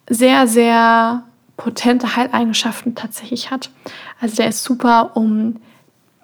sehr, 0.07 0.47
sehr 0.47 1.23
potente 1.57 2.15
Heileigenschaften 2.15 2.95
tatsächlich 2.95 3.51
hat. 3.51 3.71
Also 4.19 4.35
der 4.35 4.47
ist 4.47 4.63
super, 4.63 5.11
um 5.15 5.59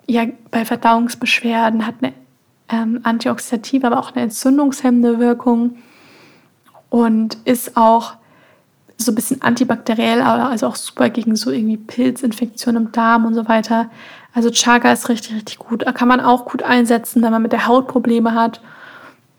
ja 0.07 0.25
bei 0.51 0.63
Verdauungsbeschwerden, 0.63 1.85
hat 1.85 1.95
eine 2.01 2.13
ähm, 2.69 2.99
antioxidative, 3.03 3.87
aber 3.87 3.99
auch 3.99 4.13
eine 4.13 4.23
entzündungshemmende 4.23 5.19
Wirkung 5.19 5.77
und 6.89 7.37
ist 7.45 7.77
auch 7.77 8.13
so 8.97 9.11
ein 9.11 9.15
bisschen 9.15 9.41
antibakteriell, 9.41 10.21
also 10.21 10.67
auch 10.67 10.75
super 10.75 11.09
gegen 11.09 11.35
so 11.35 11.51
irgendwie 11.51 11.77
Pilzinfektionen 11.77 12.87
im 12.87 12.91
Darm 12.91 13.25
und 13.25 13.35
so 13.35 13.47
weiter. 13.47 13.89
Also 14.33 14.49
Chaga 14.49 14.91
ist 14.91 15.07
richtig, 15.09 15.35
richtig 15.35 15.59
gut. 15.59 15.85
Kann 15.93 16.07
man 16.07 16.19
auch 16.19 16.45
gut 16.45 16.63
einsetzen, 16.63 17.21
wenn 17.21 17.31
man 17.31 17.41
mit 17.41 17.51
der 17.51 17.67
Haut 17.67 17.87
Probleme 17.87 18.33
hat. 18.33 18.61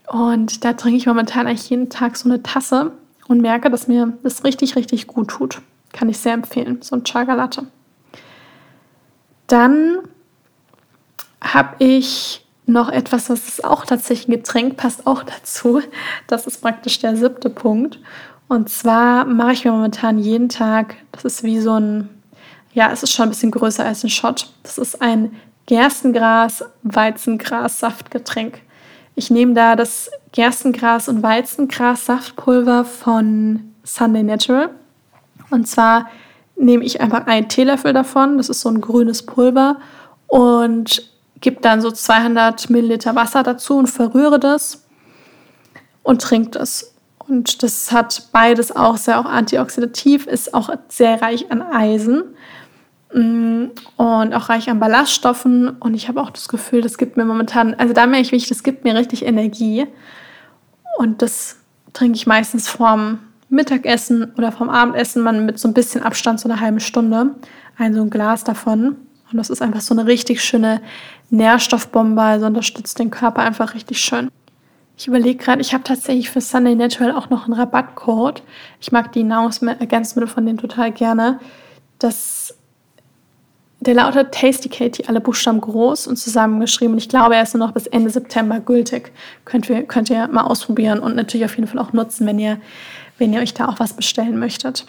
Und 0.06 0.64
da 0.64 0.74
trinke 0.74 0.96
ich 0.96 1.06
momentan 1.06 1.46
eigentlich 1.46 1.68
jeden 1.70 1.90
Tag 1.90 2.16
so 2.16 2.28
eine 2.28 2.42
Tasse 2.42 2.92
und 3.26 3.40
merke, 3.40 3.68
dass 3.68 3.88
mir 3.88 4.16
das 4.22 4.44
richtig, 4.44 4.76
richtig 4.76 5.06
gut 5.06 5.28
tut. 5.28 5.60
Kann 5.92 6.08
ich 6.08 6.18
sehr 6.18 6.34
empfehlen, 6.34 6.80
so 6.80 6.94
ein 6.96 7.04
Chaga-Latte. 7.04 7.66
Dann 9.48 9.98
habe 11.42 11.76
ich 11.78 12.46
noch 12.68 12.90
etwas, 12.90 13.30
was 13.30 13.48
ist 13.48 13.64
auch 13.64 13.84
tatsächlich 13.84 14.28
ein 14.28 14.42
Getränk, 14.42 14.76
passt 14.76 15.06
auch 15.06 15.22
dazu. 15.22 15.80
Das 16.26 16.46
ist 16.46 16.60
praktisch 16.60 16.98
der 16.98 17.16
siebte 17.16 17.50
Punkt. 17.50 17.98
Und 18.48 18.68
zwar 18.68 19.24
mache 19.24 19.52
ich 19.52 19.64
mir 19.64 19.72
momentan 19.72 20.18
jeden 20.18 20.48
Tag, 20.48 20.96
das 21.12 21.24
ist 21.24 21.42
wie 21.42 21.60
so 21.60 21.78
ein, 21.78 22.08
ja, 22.72 22.90
es 22.90 23.02
ist 23.02 23.12
schon 23.12 23.24
ein 23.24 23.30
bisschen 23.30 23.50
größer 23.50 23.84
als 23.84 24.04
ein 24.04 24.10
Shot. 24.10 24.48
Das 24.62 24.78
ist 24.78 25.02
ein 25.02 25.36
Gerstengras, 25.66 26.64
Weizengras, 26.82 27.80
Saftgetränk. 27.80 28.60
Ich 29.14 29.30
nehme 29.30 29.52
da 29.52 29.76
das 29.76 30.10
Gerstengras 30.32 31.08
und 31.08 31.22
Weizengras 31.22 32.06
Saftpulver 32.06 32.84
von 32.84 33.74
Sunday 33.82 34.22
Natural. 34.22 34.70
Und 35.50 35.66
zwar 35.66 36.08
nehme 36.56 36.84
ich 36.84 37.00
einfach 37.00 37.26
einen 37.26 37.48
Teelöffel 37.48 37.92
davon, 37.92 38.36
das 38.36 38.48
ist 38.48 38.60
so 38.60 38.68
ein 38.68 38.80
grünes 38.80 39.24
Pulver, 39.24 39.76
und 40.26 41.10
gebe 41.40 41.60
dann 41.60 41.80
so 41.80 41.90
200 41.90 42.70
Milliliter 42.70 43.14
Wasser 43.14 43.42
dazu 43.42 43.78
und 43.78 43.86
verrühre 43.86 44.38
das 44.38 44.86
und 46.02 46.22
trinke 46.22 46.50
das. 46.50 46.94
Und 47.18 47.62
das 47.62 47.92
hat 47.92 48.28
beides 48.32 48.74
auch 48.74 48.96
sehr 48.96 49.20
auch 49.20 49.26
antioxidativ, 49.26 50.26
ist 50.26 50.54
auch 50.54 50.70
sehr 50.88 51.20
reich 51.20 51.50
an 51.50 51.60
Eisen 51.60 52.24
mm, 53.12 53.64
und 53.96 54.34
auch 54.34 54.48
reich 54.48 54.70
an 54.70 54.80
Ballaststoffen. 54.80 55.68
Und 55.68 55.94
ich 55.94 56.08
habe 56.08 56.20
auch 56.22 56.30
das 56.30 56.48
Gefühl, 56.48 56.80
das 56.80 56.96
gibt 56.96 57.18
mir 57.18 57.26
momentan, 57.26 57.74
also 57.74 57.92
da 57.92 58.06
merke 58.06 58.22
ich 58.22 58.32
wirklich, 58.32 58.48
das 58.48 58.62
gibt 58.62 58.84
mir 58.84 58.94
richtig 58.94 59.26
Energie. 59.26 59.86
Und 60.96 61.20
das 61.20 61.58
trinke 61.92 62.16
ich 62.16 62.26
meistens 62.26 62.68
vorm 62.68 63.18
Mittagessen 63.50 64.32
oder 64.36 64.52
vom 64.52 64.70
Abendessen, 64.70 65.22
man 65.22 65.46
mit 65.46 65.58
so 65.58 65.68
ein 65.68 65.74
bisschen 65.74 66.02
Abstand, 66.02 66.40
so 66.40 66.48
eine 66.48 66.60
halbe 66.60 66.80
Stunde, 66.80 67.34
ein 67.76 67.94
so 67.94 68.02
ein 68.02 68.10
Glas 68.10 68.44
davon. 68.44 68.96
Und 69.30 69.38
das 69.38 69.50
ist 69.50 69.62
einfach 69.62 69.80
so 69.80 69.94
eine 69.94 70.06
richtig 70.06 70.42
schöne 70.42 70.80
Nährstoffbombe, 71.30 72.22
also 72.22 72.46
unterstützt 72.46 72.98
den 72.98 73.10
Körper 73.10 73.42
einfach 73.42 73.74
richtig 73.74 74.00
schön. 74.00 74.30
Ich 74.98 75.06
überlege 75.06 75.42
gerade, 75.42 75.60
ich 75.60 75.74
habe 75.74 75.84
tatsächlich 75.84 76.28
für 76.28 76.40
Sunday 76.40 76.74
Natural 76.74 77.12
auch 77.12 77.30
noch 77.30 77.44
einen 77.44 77.52
Rabattcode. 77.52 78.42
Ich 78.80 78.90
mag 78.90 79.12
die 79.12 79.22
Nahrungsergänzungsmittel 79.22 80.28
von 80.28 80.44
denen 80.44 80.58
total 80.58 80.90
gerne. 80.90 81.38
Das, 82.00 82.56
der 83.78 83.94
lautet 83.94 84.32
Tasty 84.32 84.68
Katie, 84.68 85.04
alle 85.06 85.20
Buchstaben 85.20 85.60
groß 85.60 86.08
und 86.08 86.16
zusammengeschrieben. 86.16 86.94
Und 86.94 86.98
ich 86.98 87.08
glaube, 87.08 87.36
er 87.36 87.44
ist 87.44 87.54
nur 87.54 87.64
noch 87.64 87.74
bis 87.74 87.86
Ende 87.86 88.10
September 88.10 88.58
gültig. 88.58 89.12
Könnt 89.44 89.70
ihr, 89.70 89.84
könnt 89.84 90.10
ihr 90.10 90.26
mal 90.26 90.42
ausprobieren 90.42 90.98
und 90.98 91.14
natürlich 91.14 91.44
auf 91.44 91.56
jeden 91.56 91.68
Fall 91.68 91.78
auch 91.78 91.92
nutzen, 91.92 92.26
wenn 92.26 92.40
ihr, 92.40 92.58
wenn 93.18 93.32
ihr 93.32 93.40
euch 93.40 93.54
da 93.54 93.68
auch 93.68 93.78
was 93.78 93.92
bestellen 93.92 94.36
möchtet. 94.36 94.84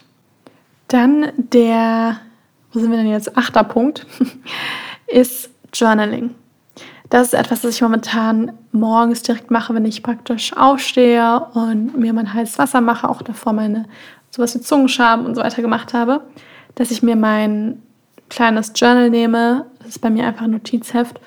Dann 0.88 1.32
der, 1.38 2.20
wo 2.72 2.80
sind 2.80 2.92
wir 2.92 2.98
denn 2.98 3.10
jetzt? 3.10 3.38
Achter 3.38 3.64
Punkt 3.64 4.06
ist 5.08 5.50
Journaling. 5.74 6.36
Das 7.10 7.28
ist 7.28 7.34
etwas, 7.34 7.62
das 7.62 7.76
ich 7.76 7.82
momentan 7.82 8.52
morgens 8.72 9.24
direkt 9.24 9.50
mache, 9.50 9.74
wenn 9.74 9.86
ich 9.86 10.04
praktisch 10.04 10.56
aufstehe 10.56 11.40
und 11.54 11.98
mir 11.98 12.14
mein 12.14 12.32
heißes 12.32 12.60
Wasser 12.60 12.82
mache, 12.82 13.10
auch 13.10 13.24
davor 13.24 13.54
meine 13.54 13.86
sowas 14.30 14.54
wie 14.54 14.62
Zungenschaben 14.62 15.26
und 15.26 15.36
so 15.36 15.42
weiter 15.42 15.64
gemacht 15.64 15.94
habe, 15.94 16.22
dass 16.76 16.92
ich 16.92 17.02
mir 17.02 17.16
mein 17.16 17.82
kleines 18.30 18.74
Journal 18.76 19.10
nehme, 19.10 19.66
das 19.80 19.90
ist 19.90 20.00
bei 20.00 20.12
mir 20.12 20.28
einfach 20.28 20.44
ein 20.44 20.52
Notizheft 20.52 21.20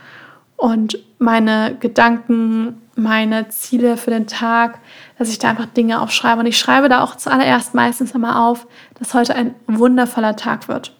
und 0.56 0.98
meine 1.18 1.76
Gedanken, 1.80 2.80
meine 2.94 3.48
Ziele 3.48 3.96
für 3.96 4.10
den 4.10 4.28
Tag, 4.28 4.78
dass 5.18 5.30
ich 5.30 5.38
da 5.40 5.50
einfach 5.50 5.66
Dinge 5.66 6.00
aufschreibe. 6.00 6.40
Und 6.40 6.46
ich 6.46 6.58
schreibe 6.58 6.88
da 6.88 7.02
auch 7.02 7.16
zuallererst 7.16 7.74
meistens 7.74 8.12
immer 8.12 8.44
auf, 8.46 8.66
dass 8.98 9.14
heute 9.14 9.34
ein 9.34 9.54
wundervoller 9.66 10.36
Tag 10.36 10.68
wird. 10.68 10.94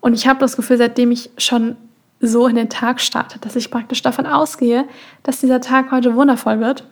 Und 0.00 0.14
ich 0.14 0.26
habe 0.26 0.40
das 0.40 0.56
Gefühl, 0.56 0.78
seitdem 0.78 1.10
ich 1.10 1.30
schon 1.38 1.76
so 2.20 2.46
in 2.46 2.56
den 2.56 2.68
Tag 2.68 3.00
startet, 3.00 3.46
dass 3.46 3.56
ich 3.56 3.70
praktisch 3.70 4.02
davon 4.02 4.26
ausgehe, 4.26 4.84
dass 5.22 5.40
dieser 5.40 5.60
Tag 5.60 5.90
heute 5.90 6.14
wundervoll 6.14 6.60
wird, 6.60 6.84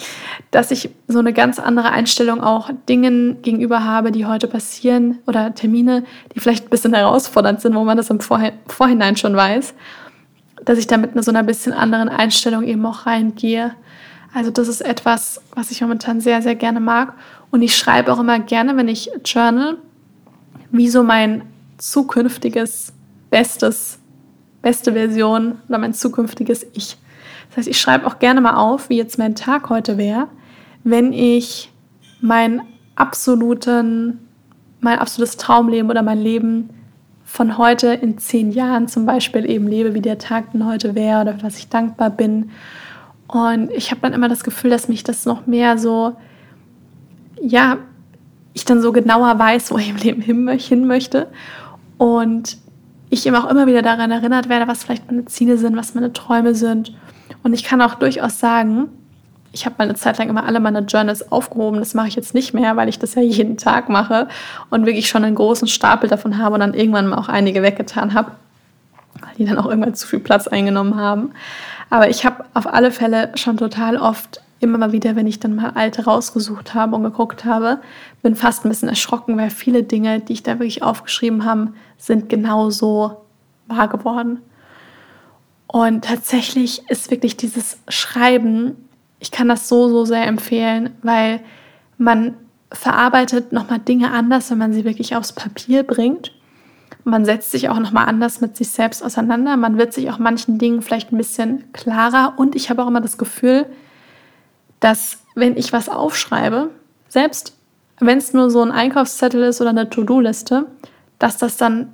dass 0.52 0.70
ich 0.70 0.90
so 1.08 1.18
eine 1.18 1.32
ganz 1.32 1.58
andere 1.58 1.90
Einstellung 1.90 2.40
auch 2.40 2.70
Dingen 2.88 3.42
gegenüber 3.42 3.84
habe, 3.84 4.12
die 4.12 4.26
heute 4.26 4.46
passieren 4.46 5.18
oder 5.26 5.54
Termine, 5.54 6.04
die 6.34 6.40
vielleicht 6.40 6.66
ein 6.66 6.70
bisschen 6.70 6.94
herausfordernd 6.94 7.60
sind, 7.60 7.74
wo 7.74 7.84
man 7.84 7.96
das 7.96 8.10
im 8.10 8.20
Vorhinein 8.20 9.16
schon 9.16 9.34
weiß, 9.34 9.74
dass 10.64 10.78
ich 10.78 10.86
da 10.86 10.96
mit 10.96 11.12
so 11.24 11.30
einer 11.30 11.42
bisschen 11.42 11.72
anderen 11.72 12.08
Einstellung 12.08 12.62
eben 12.62 12.84
auch 12.86 13.06
reingehe. 13.06 13.74
Also 14.32 14.50
das 14.50 14.68
ist 14.68 14.82
etwas, 14.82 15.40
was 15.54 15.70
ich 15.70 15.80
momentan 15.80 16.20
sehr, 16.20 16.42
sehr 16.42 16.54
gerne 16.54 16.80
mag. 16.80 17.14
Und 17.50 17.62
ich 17.62 17.76
schreibe 17.76 18.12
auch 18.12 18.20
immer 18.20 18.38
gerne, 18.38 18.76
wenn 18.76 18.88
ich 18.88 19.10
journal, 19.24 19.78
wie 20.70 20.88
so 20.88 21.02
mein 21.02 21.42
zukünftiges 21.78 22.92
Bestes 23.30 23.98
beste 24.66 24.94
Version 24.94 25.58
oder 25.68 25.78
mein 25.78 25.94
zukünftiges 25.94 26.66
Ich. 26.74 26.96
Das 27.48 27.58
heißt, 27.58 27.68
ich 27.68 27.80
schreibe 27.80 28.04
auch 28.06 28.18
gerne 28.18 28.40
mal 28.40 28.56
auf, 28.56 28.88
wie 28.88 28.96
jetzt 28.96 29.16
mein 29.16 29.36
Tag 29.36 29.70
heute 29.70 29.96
wäre, 29.96 30.26
wenn 30.82 31.12
ich 31.12 31.70
mein 32.20 32.62
absoluten, 32.96 34.18
mein 34.80 34.98
absolutes 34.98 35.36
Traumleben 35.36 35.88
oder 35.88 36.02
mein 36.02 36.18
Leben 36.18 36.70
von 37.24 37.58
heute 37.58 37.88
in 37.88 38.18
zehn 38.18 38.50
Jahren 38.50 38.88
zum 38.88 39.06
Beispiel 39.06 39.48
eben 39.48 39.68
lebe, 39.68 39.94
wie 39.94 40.00
der 40.00 40.18
Tag 40.18 40.50
denn 40.50 40.66
heute 40.66 40.96
wäre 40.96 41.20
oder 41.20 41.38
was 41.42 41.58
ich 41.58 41.68
dankbar 41.68 42.10
bin. 42.10 42.50
Und 43.28 43.70
ich 43.70 43.92
habe 43.92 44.00
dann 44.00 44.14
immer 44.14 44.28
das 44.28 44.42
Gefühl, 44.42 44.70
dass 44.70 44.88
mich 44.88 45.04
das 45.04 45.26
noch 45.26 45.46
mehr 45.46 45.78
so, 45.78 46.16
ja, 47.40 47.78
ich 48.52 48.64
dann 48.64 48.82
so 48.82 48.90
genauer 48.90 49.38
weiß, 49.38 49.70
wo 49.70 49.78
ich 49.78 49.90
im 49.90 49.96
Leben 49.96 50.22
hin 50.22 50.86
möchte. 50.86 51.28
Und 51.98 52.58
ich 53.10 53.26
eben 53.26 53.36
auch 53.36 53.48
immer 53.48 53.66
wieder 53.66 53.82
daran 53.82 54.10
erinnert 54.10 54.48
werde, 54.48 54.68
was 54.68 54.84
vielleicht 54.84 55.10
meine 55.10 55.24
Ziele 55.26 55.58
sind, 55.58 55.76
was 55.76 55.94
meine 55.94 56.12
Träume 56.12 56.54
sind. 56.54 56.92
Und 57.42 57.52
ich 57.52 57.64
kann 57.64 57.80
auch 57.80 57.94
durchaus 57.94 58.38
sagen, 58.38 58.88
ich 59.52 59.64
habe 59.64 59.76
meine 59.78 59.94
Zeit 59.94 60.18
lang 60.18 60.28
immer 60.28 60.44
alle 60.44 60.60
meine 60.60 60.80
Journals 60.80 61.32
aufgehoben. 61.32 61.78
Das 61.78 61.94
mache 61.94 62.08
ich 62.08 62.14
jetzt 62.14 62.34
nicht 62.34 62.52
mehr, 62.52 62.76
weil 62.76 62.88
ich 62.88 62.98
das 62.98 63.14
ja 63.14 63.22
jeden 63.22 63.56
Tag 63.56 63.88
mache 63.88 64.28
und 64.70 64.86
wirklich 64.86 65.08
schon 65.08 65.24
einen 65.24 65.34
großen 65.34 65.68
Stapel 65.68 66.08
davon 66.08 66.38
habe 66.38 66.54
und 66.54 66.60
dann 66.60 66.74
irgendwann 66.74 67.08
mal 67.08 67.18
auch 67.18 67.28
einige 67.28 67.62
weggetan 67.62 68.14
habe, 68.14 68.32
weil 69.20 69.34
die 69.38 69.44
dann 69.44 69.58
auch 69.58 69.66
irgendwann 69.66 69.94
zu 69.94 70.06
viel 70.06 70.20
Platz 70.20 70.46
eingenommen 70.46 70.96
haben. 70.96 71.32
Aber 71.88 72.10
ich 72.10 72.26
habe 72.26 72.44
auf 72.54 72.66
alle 72.66 72.90
Fälle 72.90 73.30
schon 73.36 73.56
total 73.56 73.96
oft 73.96 74.42
immer 74.60 74.78
mal 74.78 74.92
wieder, 74.92 75.16
wenn 75.16 75.26
ich 75.26 75.40
dann 75.40 75.54
mal 75.54 75.70
alte 75.74 76.04
rausgesucht 76.04 76.74
habe 76.74 76.96
und 76.96 77.02
geguckt 77.02 77.44
habe, 77.44 77.80
bin 78.22 78.36
fast 78.36 78.64
ein 78.64 78.68
bisschen 78.68 78.88
erschrocken, 78.88 79.36
weil 79.36 79.50
viele 79.50 79.82
Dinge, 79.82 80.20
die 80.20 80.34
ich 80.34 80.42
da 80.42 80.52
wirklich 80.52 80.82
aufgeschrieben 80.82 81.44
habe, 81.44 81.72
sind 81.98 82.28
genauso 82.28 83.18
wahr 83.66 83.88
geworden. 83.88 84.40
Und 85.66 86.04
tatsächlich 86.04 86.88
ist 86.88 87.10
wirklich 87.10 87.36
dieses 87.36 87.78
Schreiben, 87.88 88.76
ich 89.18 89.30
kann 89.30 89.48
das 89.48 89.68
so, 89.68 89.88
so 89.88 90.04
sehr 90.04 90.26
empfehlen, 90.26 90.94
weil 91.02 91.40
man 91.98 92.34
verarbeitet 92.72 93.52
nochmal 93.52 93.78
Dinge 93.78 94.10
anders, 94.10 94.50
wenn 94.50 94.58
man 94.58 94.72
sie 94.72 94.84
wirklich 94.84 95.16
aufs 95.16 95.32
Papier 95.32 95.82
bringt. 95.82 96.32
Man 97.04 97.24
setzt 97.24 97.52
sich 97.52 97.68
auch 97.68 97.78
nochmal 97.78 98.06
anders 98.06 98.40
mit 98.40 98.56
sich 98.56 98.70
selbst 98.70 99.02
auseinander. 99.02 99.56
Man 99.56 99.78
wird 99.78 99.92
sich 99.92 100.10
auch 100.10 100.18
manchen 100.18 100.58
Dingen 100.58 100.82
vielleicht 100.82 101.12
ein 101.12 101.18
bisschen 101.18 101.72
klarer. 101.72 102.34
Und 102.36 102.56
ich 102.56 102.68
habe 102.68 102.82
auch 102.82 102.88
immer 102.88 103.00
das 103.00 103.16
Gefühl, 103.16 103.66
dass 104.86 105.18
wenn 105.34 105.56
ich 105.56 105.72
was 105.72 105.88
aufschreibe, 105.88 106.70
selbst 107.08 107.56
wenn 107.98 108.18
es 108.18 108.32
nur 108.32 108.50
so 108.50 108.62
ein 108.62 108.70
Einkaufszettel 108.70 109.42
ist 109.42 109.60
oder 109.60 109.70
eine 109.70 109.90
To-Do-Liste, 109.90 110.66
dass 111.18 111.38
das 111.38 111.56
dann 111.56 111.92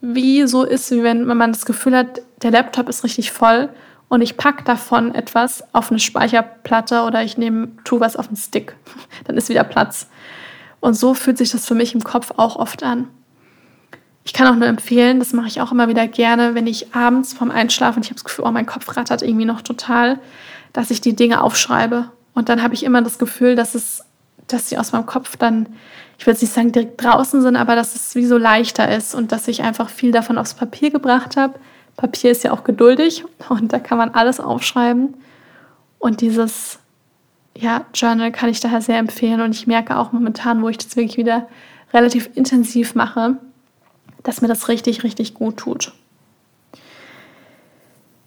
wie 0.00 0.46
so 0.46 0.62
ist, 0.62 0.92
wie 0.92 1.02
wenn 1.02 1.24
man 1.24 1.50
das 1.50 1.66
Gefühl 1.66 1.96
hat, 1.96 2.22
der 2.40 2.52
Laptop 2.52 2.88
ist 2.88 3.02
richtig 3.02 3.32
voll 3.32 3.68
und 4.08 4.20
ich 4.20 4.36
packe 4.36 4.62
davon 4.62 5.12
etwas 5.12 5.64
auf 5.74 5.90
eine 5.90 5.98
Speicherplatte 5.98 7.02
oder 7.02 7.24
ich 7.24 7.36
nehme, 7.36 7.70
tu 7.82 7.98
was 7.98 8.14
auf 8.14 8.28
einen 8.28 8.36
Stick. 8.36 8.76
Dann 9.24 9.36
ist 9.36 9.48
wieder 9.48 9.64
Platz. 9.64 10.06
Und 10.78 10.94
so 10.94 11.14
fühlt 11.14 11.36
sich 11.36 11.50
das 11.50 11.66
für 11.66 11.74
mich 11.74 11.96
im 11.96 12.04
Kopf 12.04 12.30
auch 12.36 12.54
oft 12.54 12.84
an. 12.84 13.08
Ich 14.22 14.32
kann 14.32 14.46
auch 14.46 14.54
nur 14.54 14.68
empfehlen, 14.68 15.18
das 15.18 15.32
mache 15.32 15.48
ich 15.48 15.60
auch 15.60 15.72
immer 15.72 15.88
wieder 15.88 16.06
gerne, 16.06 16.54
wenn 16.54 16.68
ich 16.68 16.94
abends 16.94 17.32
vorm 17.32 17.50
Einschlafen, 17.50 18.04
ich 18.04 18.10
habe 18.10 18.14
das 18.14 18.24
Gefühl, 18.24 18.44
oh, 18.46 18.52
mein 18.52 18.66
Kopf 18.66 18.96
rattert 18.96 19.22
irgendwie 19.22 19.46
noch 19.46 19.62
total, 19.62 20.20
dass 20.78 20.92
ich 20.92 21.00
die 21.00 21.16
Dinge 21.16 21.42
aufschreibe. 21.42 22.08
Und 22.34 22.48
dann 22.48 22.62
habe 22.62 22.72
ich 22.72 22.84
immer 22.84 23.02
das 23.02 23.18
Gefühl, 23.18 23.56
dass 23.56 23.74
es, 23.74 24.04
dass 24.46 24.68
sie 24.68 24.78
aus 24.78 24.92
meinem 24.92 25.06
Kopf 25.06 25.36
dann, 25.36 25.66
ich 26.18 26.24
will 26.24 26.34
jetzt 26.34 26.40
nicht 26.40 26.54
sagen 26.54 26.70
direkt 26.70 27.02
draußen 27.02 27.42
sind, 27.42 27.56
aber 27.56 27.74
dass 27.74 27.96
es 27.96 28.14
wie 28.14 28.24
so 28.24 28.38
leichter 28.38 28.88
ist 28.94 29.12
und 29.12 29.32
dass 29.32 29.48
ich 29.48 29.64
einfach 29.64 29.88
viel 29.90 30.12
davon 30.12 30.38
aufs 30.38 30.54
Papier 30.54 30.92
gebracht 30.92 31.36
habe. 31.36 31.58
Papier 31.96 32.30
ist 32.30 32.44
ja 32.44 32.52
auch 32.52 32.62
geduldig 32.62 33.24
und 33.48 33.72
da 33.72 33.80
kann 33.80 33.98
man 33.98 34.10
alles 34.10 34.38
aufschreiben. 34.38 35.16
Und 35.98 36.20
dieses 36.20 36.78
ja, 37.56 37.84
Journal 37.92 38.30
kann 38.30 38.48
ich 38.48 38.60
daher 38.60 38.80
sehr 38.80 38.98
empfehlen. 38.98 39.40
Und 39.40 39.56
ich 39.56 39.66
merke 39.66 39.96
auch 39.96 40.12
momentan, 40.12 40.62
wo 40.62 40.68
ich 40.68 40.78
das 40.78 40.94
wirklich 40.94 41.16
wieder 41.16 41.48
relativ 41.92 42.30
intensiv 42.36 42.94
mache, 42.94 43.36
dass 44.22 44.42
mir 44.42 44.48
das 44.48 44.68
richtig, 44.68 45.02
richtig 45.02 45.34
gut 45.34 45.56
tut. 45.56 45.92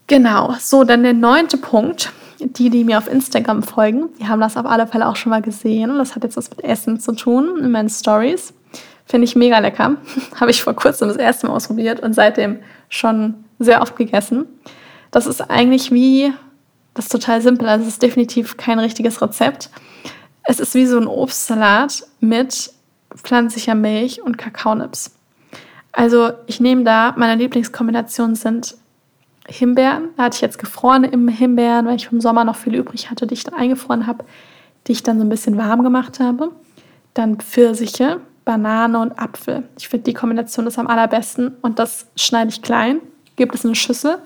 Genau, 0.08 0.54
so, 0.60 0.84
dann 0.84 1.04
der 1.04 1.14
neunte 1.14 1.56
Punkt 1.56 2.12
die, 2.43 2.69
die 2.69 2.84
mir 2.84 2.97
auf 2.97 3.12
Instagram 3.12 3.63
folgen, 3.63 4.10
die 4.19 4.27
haben 4.27 4.41
das 4.41 4.58
auf 4.58 4.65
alle 4.65 4.88
Fälle 4.88 5.08
auch 5.08 5.15
schon 5.15 5.30
mal 5.30 5.41
gesehen. 5.41 5.97
Das 5.97 6.15
hat 6.15 6.23
jetzt 6.23 6.38
was 6.38 6.49
mit 6.49 6.63
Essen 6.63 6.99
zu 6.99 7.13
tun 7.13 7.60
in 7.60 7.71
meinen 7.71 7.89
Stories. 7.89 8.54
Finde 9.06 9.25
ich 9.25 9.36
mega 9.36 9.60
lecker. 9.60 9.97
Habe 10.39 10.51
ich 10.51 10.63
vor 10.63 10.73
kurzem 10.73 11.08
das 11.08 11.17
erste 11.17 11.47
Mal 11.47 11.54
ausprobiert 11.54 11.99
und 12.01 12.13
seitdem 12.13 12.60
schon 12.89 13.36
sehr 13.60 13.82
oft 13.82 13.95
gegessen. 13.95 14.45
Das 15.12 15.27
ist 15.27 15.41
eigentlich 15.41 15.91
wie, 15.91 16.34
das 16.93 17.06
ist 17.06 17.12
total 17.12 17.41
simpel, 17.41 17.67
also 17.67 17.84
es 17.84 17.93
ist 17.93 18.01
definitiv 18.01 18.58
kein 18.58 18.80
richtiges 18.80 19.21
Rezept. 19.21 19.69
Es 20.43 20.60
ist 20.60 20.73
wie 20.73 20.86
so 20.86 20.97
ein 20.97 21.08
Obstsalat 21.08 22.04
mit 22.19 22.71
pflanzlicher 23.15 23.75
Milch 23.75 24.21
und 24.21 24.38
Kakaonips. 24.38 25.12
Also 25.91 26.32
ich 26.47 26.60
nehme 26.62 26.84
da, 26.84 27.13
meine 27.17 27.36
Lieblingskombinationen 27.36 28.36
sind 28.36 28.75
Himbeeren. 29.47 30.10
Da 30.17 30.23
hatte 30.23 30.36
ich 30.36 30.41
jetzt 30.41 30.60
gefrorene 30.60 31.10
Himbeeren, 31.32 31.86
weil 31.86 31.95
ich 31.95 32.08
vom 32.08 32.21
Sommer 32.21 32.43
noch 32.43 32.56
viele 32.56 32.77
übrig 32.77 33.10
hatte, 33.10 33.27
die 33.27 33.34
ich 33.34 33.43
dann 33.43 33.54
eingefroren 33.54 34.08
habe, 34.08 34.23
die 34.88 34.91
ich 34.93 35.04
dann 35.04 35.17
so 35.17 35.25
ein 35.25 35.30
bisschen 35.30 35.58
warm 35.58 35.84
gemacht 35.84 36.19
habe. 36.19 36.51
Dann 37.13 37.38
Pfirsiche, 37.38 38.21
Banane 38.45 38.99
und 38.99 39.19
Apfel. 39.19 39.63
Ich 39.77 39.89
finde, 39.89 40.06
die 40.06 40.13
Kombination 40.13 40.67
ist 40.67 40.80
am 40.80 40.88
allerbesten 40.88 41.56
und 41.62 41.80
das 41.80 42.08
schneide 42.15 42.49
ich 42.49 42.62
klein, 42.62 43.01
gebe 43.36 43.54
es 43.54 43.63
in 43.63 43.69
eine 43.69 43.75
Schüssel 43.75 44.19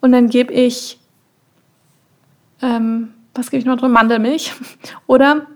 und 0.00 0.12
dann 0.12 0.28
gebe 0.28 0.52
ich, 0.52 0.98
ähm, 2.62 3.14
was 3.34 3.50
gebe 3.50 3.60
ich 3.60 3.66
noch 3.66 3.76
drin? 3.76 3.90
Mandelmilch 3.92 4.52
oder 5.06 5.46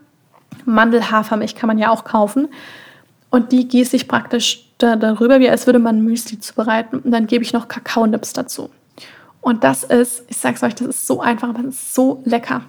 Mandelhafermilch 0.64 1.54
kann 1.54 1.68
man 1.68 1.78
ja 1.78 1.90
auch 1.90 2.04
kaufen. 2.04 2.48
Und 3.30 3.52
die 3.52 3.68
gieße 3.68 3.96
ich 3.96 4.08
praktisch 4.08 4.70
da, 4.78 4.96
darüber, 4.96 5.40
wie 5.40 5.50
als 5.50 5.66
würde 5.66 5.78
man 5.78 6.02
Müsli 6.02 6.40
zubereiten. 6.40 7.00
Und 7.00 7.10
dann 7.10 7.26
gebe 7.26 7.44
ich 7.44 7.52
noch 7.52 7.68
Kakaonips 7.68 8.32
dazu. 8.32 8.70
Und 9.48 9.64
das 9.64 9.82
ist, 9.82 10.24
ich 10.28 10.37
sag's 10.37 10.62
euch, 10.62 10.74
das 10.74 10.88
ist 10.88 11.06
so 11.06 11.22
einfach, 11.22 11.48
aber 11.48 11.61
es 11.61 11.76
ist 11.76 11.94
so 11.94 12.20
lecker. 12.26 12.61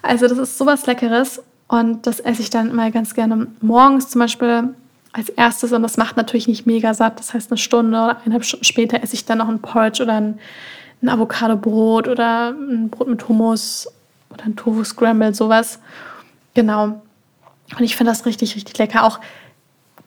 Also 0.00 0.28
das 0.28 0.38
ist 0.38 0.56
sowas 0.56 0.86
Leckeres 0.86 1.42
und 1.66 2.06
das 2.06 2.20
esse 2.20 2.40
ich 2.42 2.50
dann 2.50 2.70
immer 2.70 2.88
ganz 2.92 3.14
gerne 3.14 3.48
morgens 3.60 4.10
zum 4.10 4.20
Beispiel 4.20 4.68
als 5.12 5.28
erstes 5.28 5.72
und 5.72 5.82
das 5.82 5.96
macht 5.96 6.16
natürlich 6.16 6.46
nicht 6.46 6.66
mega 6.66 6.94
satt. 6.94 7.18
Das 7.18 7.34
heißt, 7.34 7.50
eine 7.50 7.58
Stunde 7.58 7.98
oder 7.98 8.18
eineinhalb 8.18 8.44
Stunden 8.44 8.64
später 8.64 9.02
esse 9.02 9.14
ich 9.14 9.24
dann 9.24 9.38
noch 9.38 9.48
ein 9.48 9.58
Porridge 9.58 10.04
oder 10.04 10.14
ein, 10.14 10.38
ein 11.02 11.08
Avocado-Brot 11.08 12.06
oder 12.06 12.50
ein 12.50 12.88
Brot 12.88 13.08
mit 13.08 13.28
Hummus 13.28 13.88
oder 14.32 14.44
ein 14.44 14.54
Tofu 14.54 14.84
Scramble, 14.84 15.34
sowas. 15.34 15.80
Genau. 16.54 17.02
Und 17.76 17.82
ich 17.82 17.96
finde 17.96 18.12
das 18.12 18.24
richtig, 18.24 18.54
richtig 18.54 18.78
lecker. 18.78 19.02
Auch 19.02 19.18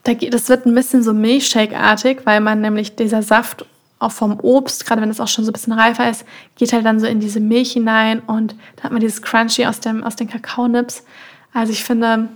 das 0.04 0.48
wird 0.48 0.64
ein 0.64 0.74
bisschen 0.74 1.02
so 1.02 1.12
Milchshake-artig, 1.12 2.22
weil 2.24 2.40
man 2.40 2.62
nämlich 2.62 2.96
dieser 2.96 3.22
Saft 3.22 3.66
auch 4.04 4.12
vom 4.12 4.38
Obst, 4.40 4.86
gerade 4.86 5.02
wenn 5.02 5.10
es 5.10 5.20
auch 5.20 5.28
schon 5.28 5.44
so 5.44 5.50
ein 5.50 5.52
bisschen 5.52 5.72
reifer 5.72 6.08
ist, 6.08 6.24
geht 6.56 6.72
halt 6.72 6.84
dann 6.84 7.00
so 7.00 7.06
in 7.06 7.20
diese 7.20 7.40
Milch 7.40 7.72
hinein 7.72 8.20
und 8.20 8.54
da 8.76 8.84
hat 8.84 8.92
man 8.92 9.00
dieses 9.00 9.22
Crunchy 9.22 9.66
aus, 9.66 9.80
dem, 9.80 10.04
aus 10.04 10.16
den 10.16 10.28
Kakaonips. 10.28 11.04
Also 11.52 11.72
ich 11.72 11.84
finde, 11.84 12.28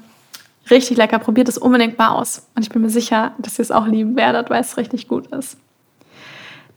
richtig 0.70 0.96
lecker. 0.96 1.18
Probiert 1.18 1.48
es 1.48 1.58
unbedingt 1.58 1.98
mal 1.98 2.08
aus. 2.08 2.46
Und 2.54 2.62
ich 2.62 2.70
bin 2.70 2.82
mir 2.82 2.90
sicher, 2.90 3.32
dass 3.38 3.58
ihr 3.58 3.62
es 3.62 3.70
auch 3.70 3.86
lieben 3.86 4.16
werdet, 4.16 4.50
weil 4.50 4.60
es 4.60 4.76
richtig 4.76 5.08
gut 5.08 5.26
ist. 5.28 5.56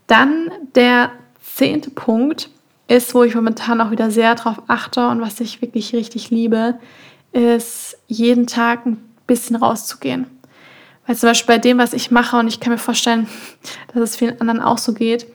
Dann 0.06 0.50
der 0.74 1.10
zehnte 1.42 1.90
Punkt 1.90 2.50
ist, 2.88 3.14
wo 3.14 3.22
ich 3.22 3.34
momentan 3.34 3.80
auch 3.80 3.90
wieder 3.90 4.10
sehr 4.10 4.34
drauf 4.34 4.62
achte 4.68 5.08
und 5.08 5.20
was 5.20 5.40
ich 5.40 5.62
wirklich 5.62 5.94
richtig 5.94 6.30
liebe, 6.30 6.78
ist 7.32 7.96
jeden 8.08 8.46
Tag 8.46 8.84
ein 8.86 9.02
bisschen 9.26 9.56
rauszugehen. 9.56 10.26
Weil 11.06 11.16
zum 11.16 11.30
Beispiel 11.30 11.54
bei 11.54 11.58
dem, 11.58 11.78
was 11.78 11.92
ich 11.92 12.10
mache, 12.10 12.36
und 12.36 12.48
ich 12.48 12.60
kann 12.60 12.72
mir 12.72 12.78
vorstellen, 12.78 13.28
dass 13.92 14.02
es 14.02 14.16
vielen 14.16 14.40
anderen 14.40 14.60
auch 14.60 14.78
so 14.78 14.92
geht, 14.92 15.26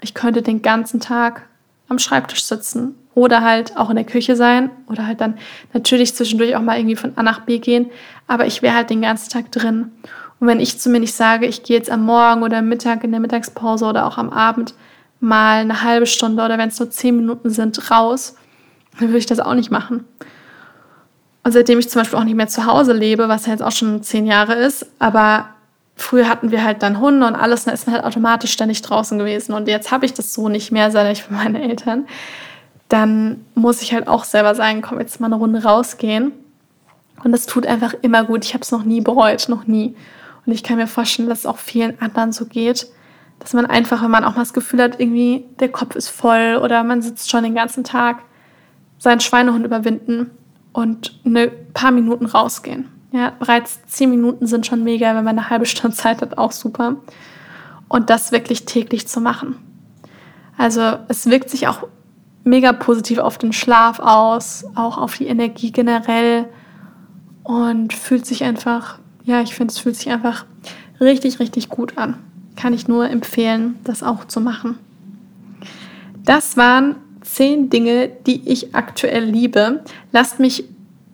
ich 0.00 0.14
könnte 0.14 0.42
den 0.42 0.62
ganzen 0.62 1.00
Tag 1.00 1.42
am 1.88 1.98
Schreibtisch 1.98 2.44
sitzen 2.44 2.94
oder 3.14 3.42
halt 3.42 3.76
auch 3.76 3.90
in 3.90 3.96
der 3.96 4.04
Küche 4.04 4.36
sein 4.36 4.70
oder 4.88 5.06
halt 5.06 5.20
dann 5.20 5.38
natürlich 5.72 6.14
zwischendurch 6.14 6.54
auch 6.54 6.60
mal 6.60 6.78
irgendwie 6.78 6.96
von 6.96 7.16
A 7.16 7.22
nach 7.22 7.40
B 7.40 7.58
gehen, 7.58 7.90
aber 8.26 8.46
ich 8.46 8.62
wäre 8.62 8.74
halt 8.74 8.90
den 8.90 9.02
ganzen 9.02 9.30
Tag 9.30 9.50
drin. 9.52 9.92
Und 10.38 10.48
wenn 10.48 10.60
ich 10.60 10.78
zu 10.78 10.90
mir 10.90 11.00
nicht 11.00 11.14
sage, 11.14 11.46
ich 11.46 11.62
gehe 11.62 11.76
jetzt 11.76 11.90
am 11.90 12.04
Morgen 12.04 12.42
oder 12.42 12.58
am 12.58 12.68
Mittag 12.68 13.04
in 13.04 13.10
der 13.10 13.20
Mittagspause 13.20 13.86
oder 13.86 14.06
auch 14.06 14.18
am 14.18 14.30
Abend 14.30 14.74
mal 15.18 15.60
eine 15.60 15.82
halbe 15.82 16.06
Stunde 16.06 16.44
oder 16.44 16.58
wenn 16.58 16.68
es 16.68 16.78
nur 16.78 16.90
zehn 16.90 17.16
Minuten 17.16 17.48
sind, 17.48 17.90
raus, 17.90 18.36
dann 18.98 19.08
würde 19.08 19.18
ich 19.18 19.26
das 19.26 19.40
auch 19.40 19.54
nicht 19.54 19.70
machen. 19.70 20.04
Und 21.46 21.52
seitdem 21.52 21.78
ich 21.78 21.88
zum 21.88 22.00
Beispiel 22.00 22.18
auch 22.18 22.24
nicht 22.24 22.34
mehr 22.34 22.48
zu 22.48 22.66
Hause 22.66 22.92
lebe, 22.92 23.28
was 23.28 23.46
ja 23.46 23.52
jetzt 23.52 23.62
auch 23.62 23.70
schon 23.70 24.02
zehn 24.02 24.26
Jahre 24.26 24.54
ist, 24.54 24.84
aber 24.98 25.50
früher 25.94 26.28
hatten 26.28 26.50
wir 26.50 26.64
halt 26.64 26.82
dann 26.82 26.98
Hunde 26.98 27.24
und 27.24 27.36
alles, 27.36 27.62
dann 27.62 27.72
ist 27.72 27.86
man 27.86 27.94
halt 27.94 28.04
automatisch 28.04 28.50
ständig 28.50 28.82
draußen 28.82 29.16
gewesen. 29.16 29.52
Und 29.52 29.68
jetzt 29.68 29.92
habe 29.92 30.06
ich 30.06 30.12
das 30.12 30.34
so 30.34 30.48
nicht 30.48 30.72
mehr, 30.72 30.90
seit 30.90 31.12
ich 31.12 31.22
für 31.22 31.32
meine 31.32 31.62
Eltern. 31.62 32.08
Dann 32.88 33.44
muss 33.54 33.80
ich 33.80 33.94
halt 33.94 34.08
auch 34.08 34.24
selber 34.24 34.56
sagen, 34.56 34.82
komm, 34.82 34.98
jetzt 34.98 35.20
mal 35.20 35.28
eine 35.28 35.36
Runde 35.36 35.62
rausgehen. 35.62 36.32
Und 37.22 37.30
das 37.30 37.46
tut 37.46 37.64
einfach 37.64 37.94
immer 38.02 38.24
gut. 38.24 38.44
Ich 38.44 38.52
habe 38.52 38.62
es 38.62 38.72
noch 38.72 38.82
nie 38.82 39.00
bereut, 39.00 39.48
noch 39.48 39.68
nie. 39.68 39.94
Und 40.46 40.52
ich 40.52 40.64
kann 40.64 40.78
mir 40.78 40.88
vorstellen, 40.88 41.28
dass 41.28 41.38
es 41.38 41.46
auch 41.46 41.58
vielen 41.58 42.02
anderen 42.02 42.32
so 42.32 42.46
geht, 42.46 42.88
dass 43.38 43.52
man 43.52 43.66
einfach, 43.66 44.02
wenn 44.02 44.10
man 44.10 44.24
auch 44.24 44.34
mal 44.34 44.42
das 44.42 44.52
Gefühl 44.52 44.82
hat, 44.82 44.98
irgendwie 44.98 45.44
der 45.60 45.68
Kopf 45.68 45.94
ist 45.94 46.08
voll 46.08 46.58
oder 46.60 46.82
man 46.82 47.02
sitzt 47.02 47.30
schon 47.30 47.44
den 47.44 47.54
ganzen 47.54 47.84
Tag, 47.84 48.24
seinen 48.98 49.20
Schweinehund 49.20 49.64
überwinden 49.64 50.32
und 50.76 51.18
ein 51.24 51.50
paar 51.72 51.90
Minuten 51.90 52.26
rausgehen. 52.26 52.88
Ja, 53.10 53.32
bereits 53.38 53.80
zehn 53.86 54.10
Minuten 54.10 54.46
sind 54.46 54.66
schon 54.66 54.84
mega, 54.84 55.16
wenn 55.16 55.24
man 55.24 55.38
eine 55.38 55.48
halbe 55.48 55.64
Stunde 55.64 55.96
Zeit 55.96 56.20
hat, 56.20 56.36
auch 56.36 56.52
super. 56.52 56.96
Und 57.88 58.10
das 58.10 58.30
wirklich 58.30 58.66
täglich 58.66 59.08
zu 59.08 59.22
machen. 59.22 59.56
Also 60.58 60.98
es 61.08 61.24
wirkt 61.30 61.48
sich 61.48 61.66
auch 61.66 61.88
mega 62.44 62.74
positiv 62.74 63.18
auf 63.18 63.38
den 63.38 63.54
Schlaf 63.54 64.00
aus, 64.00 64.66
auch 64.74 64.98
auf 64.98 65.16
die 65.16 65.28
Energie 65.28 65.72
generell 65.72 66.46
und 67.42 67.94
fühlt 67.94 68.26
sich 68.26 68.44
einfach, 68.44 68.98
ja, 69.24 69.40
ich 69.40 69.54
finde, 69.54 69.72
es 69.72 69.78
fühlt 69.78 69.96
sich 69.96 70.10
einfach 70.10 70.44
richtig, 71.00 71.40
richtig 71.40 71.70
gut 71.70 71.96
an. 71.96 72.18
Kann 72.54 72.74
ich 72.74 72.86
nur 72.86 73.08
empfehlen, 73.08 73.78
das 73.82 74.02
auch 74.02 74.26
zu 74.26 74.42
machen. 74.42 74.78
Das 76.22 76.58
waren 76.58 76.96
zehn 77.36 77.68
Dinge, 77.68 78.08
die 78.26 78.48
ich 78.48 78.74
aktuell 78.74 79.24
liebe. 79.24 79.84
Lasst 80.10 80.40
mich 80.40 80.64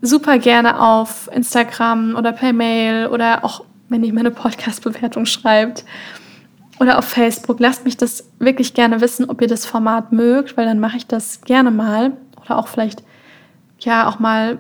super 0.03 0.39
gerne 0.39 0.81
auf 0.81 1.29
Instagram 1.35 2.15
oder 2.15 2.31
per 2.31 2.53
Mail 2.53 3.09
oder 3.09 3.45
auch, 3.45 3.65
wenn 3.89 4.05
ihr 4.05 4.15
meine 4.15 4.31
Podcast-Bewertung 4.31 5.27
schreibt 5.27 5.85
oder 6.79 6.99
auf 6.99 7.07
Facebook. 7.07 7.59
Lasst 7.59 7.85
mich 7.85 7.97
das 7.97 8.29
wirklich 8.39 8.73
gerne 8.73 9.01
wissen, 9.01 9.29
ob 9.29 9.41
ihr 9.43 9.49
das 9.49 9.67
Format 9.67 10.13
mögt, 10.13 10.57
weil 10.57 10.65
dann 10.65 10.79
mache 10.79 10.97
ich 10.97 11.09
das 11.09 11.41
gerne 11.41 11.73
mal. 11.73 12.13
Oder 12.41 12.57
auch 12.57 12.69
vielleicht, 12.69 13.03
ja, 13.81 14.09
auch 14.09 14.21
mal 14.21 14.59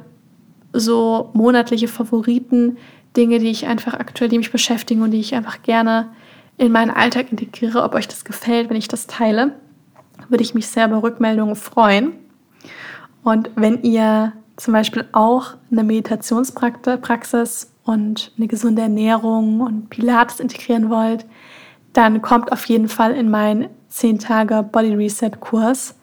so 0.72 1.30
monatliche 1.32 1.86
Favoriten, 1.86 2.76
Dinge, 3.16 3.38
die 3.38 3.50
ich 3.50 3.66
einfach 3.68 3.94
aktuell, 3.94 4.30
die 4.30 4.38
mich 4.38 4.50
beschäftigen 4.50 5.02
und 5.02 5.12
die 5.12 5.20
ich 5.20 5.36
einfach 5.36 5.62
gerne 5.62 6.08
in 6.58 6.72
meinen 6.72 6.90
Alltag 6.90 7.30
integriere, 7.30 7.84
ob 7.84 7.94
euch 7.94 8.08
das 8.08 8.24
gefällt, 8.24 8.68
wenn 8.68 8.76
ich 8.76 8.88
das 8.88 9.06
teile 9.06 9.52
würde 10.28 10.42
ich 10.42 10.54
mich 10.54 10.66
sehr 10.66 10.86
über 10.86 11.02
Rückmeldungen 11.02 11.56
freuen. 11.56 12.12
Und 13.22 13.50
wenn 13.54 13.82
ihr 13.82 14.32
zum 14.56 14.74
Beispiel 14.74 15.06
auch 15.12 15.54
eine 15.70 15.84
Meditationspraxis 15.84 17.72
und 17.84 18.32
eine 18.36 18.46
gesunde 18.46 18.82
Ernährung 18.82 19.60
und 19.60 19.90
Pilates 19.90 20.40
integrieren 20.40 20.90
wollt, 20.90 21.26
dann 21.92 22.22
kommt 22.22 22.52
auf 22.52 22.64
jeden 22.66 22.88
Fall 22.88 23.12
in 23.12 23.30
meinen 23.30 23.68
10 23.88 24.18
Tage 24.18 24.62
Body 24.62 24.94
Reset 24.94 25.32
Kurs, 25.40 25.96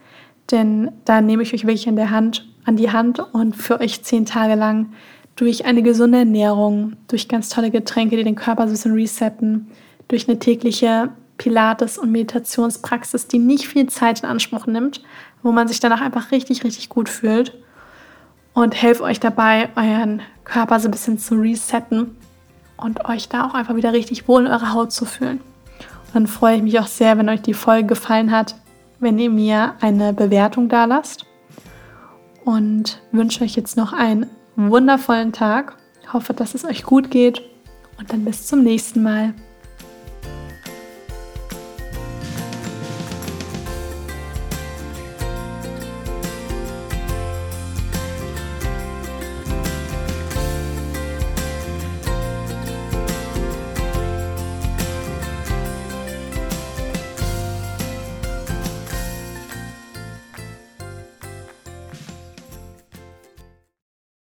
denn 0.52 0.92
da 1.06 1.22
nehme 1.22 1.44
ich 1.44 1.54
euch 1.54 1.66
wirklich 1.66 1.88
an 1.88 1.96
der 1.96 2.12
Hand, 2.12 2.48
an 2.66 2.76
die 2.76 2.92
Hand 2.92 3.20
und 3.34 3.56
für 3.56 3.80
euch 3.80 4.04
10 4.04 4.26
Tage 4.26 4.56
lang 4.56 4.94
durch 5.36 5.66
eine 5.66 5.82
gesunde 5.82 6.20
Ernährung, 6.20 6.94
durch 7.08 7.28
ganz 7.28 7.50
tolle 7.50 7.72
Getränke, 7.72 8.18
die 8.18 8.24
den 8.24 8.36
Körper 8.36 8.64
so 8.64 8.70
ein 8.70 8.74
bisschen 8.74 8.94
resetten, 8.94 9.68
durch 10.08 10.28
eine 10.28 10.38
tägliche 10.38 11.10
Pilates- 11.40 11.98
und 11.98 12.12
Meditationspraxis, 12.12 13.26
die 13.28 13.40
nicht 13.40 13.68
viel 13.68 13.88
Zeit 13.88 14.20
in 14.20 14.30
Anspruch 14.30 14.68
nimmt, 14.68 15.02
wo 15.42 15.52
man 15.52 15.68
sich 15.68 15.80
danach 15.80 16.02
einfach 16.02 16.32
richtig, 16.32 16.64
richtig 16.64 16.90
gut 16.90 17.10
fühlt 17.10 17.58
und 18.54 18.80
helfe 18.80 19.04
euch 19.04 19.20
dabei, 19.20 19.70
euren 19.76 20.22
Körper 20.44 20.80
so 20.80 20.88
ein 20.88 20.92
bisschen 20.92 21.18
zu 21.18 21.36
resetten 21.36 22.16
und 22.78 23.06
euch 23.06 23.30
da 23.30 23.48
auch 23.48 23.54
einfach 23.54 23.76
wieder 23.76 23.94
richtig 23.94 24.28
wohl 24.28 24.46
in 24.46 24.52
eurer 24.52 24.74
Haut 24.74 24.92
zu 24.92 25.06
fühlen. 25.06 25.40
Und 26.08 26.16
dann 26.16 26.28
freue 26.28 26.58
ich 26.58 26.62
mich 26.62 26.78
auch 26.80 26.88
sehr, 26.88 27.18
wenn 27.18 27.30
euch 27.30 27.42
die 27.42 27.54
Folge 27.54 27.88
gefallen 27.88 28.32
hat, 28.32 28.56
wenn 29.00 29.18
ihr 29.18 29.30
mir 29.30 29.76
eine 29.80 30.14
Bewertung 30.14 30.68
da 30.68 30.86
lasst 30.86 31.26
und 32.44 33.02
wünsche 33.12 33.44
euch 33.44 33.56
jetzt 33.56 33.78
noch 33.78 33.94
einen 33.94 34.28
wundervollen 34.58 35.32
Tag. 35.32 35.78
Ich 36.02 36.12
hoffe, 36.12 36.34
dass 36.34 36.54
es 36.54 36.66
euch 36.66 36.84
gut 36.84 37.12
geht 37.12 37.42
und 37.98 38.12
dann 38.12 38.26
bis 38.26 38.46
zum 38.46 38.62
nächsten 38.62 39.02
Mal. 39.04 39.34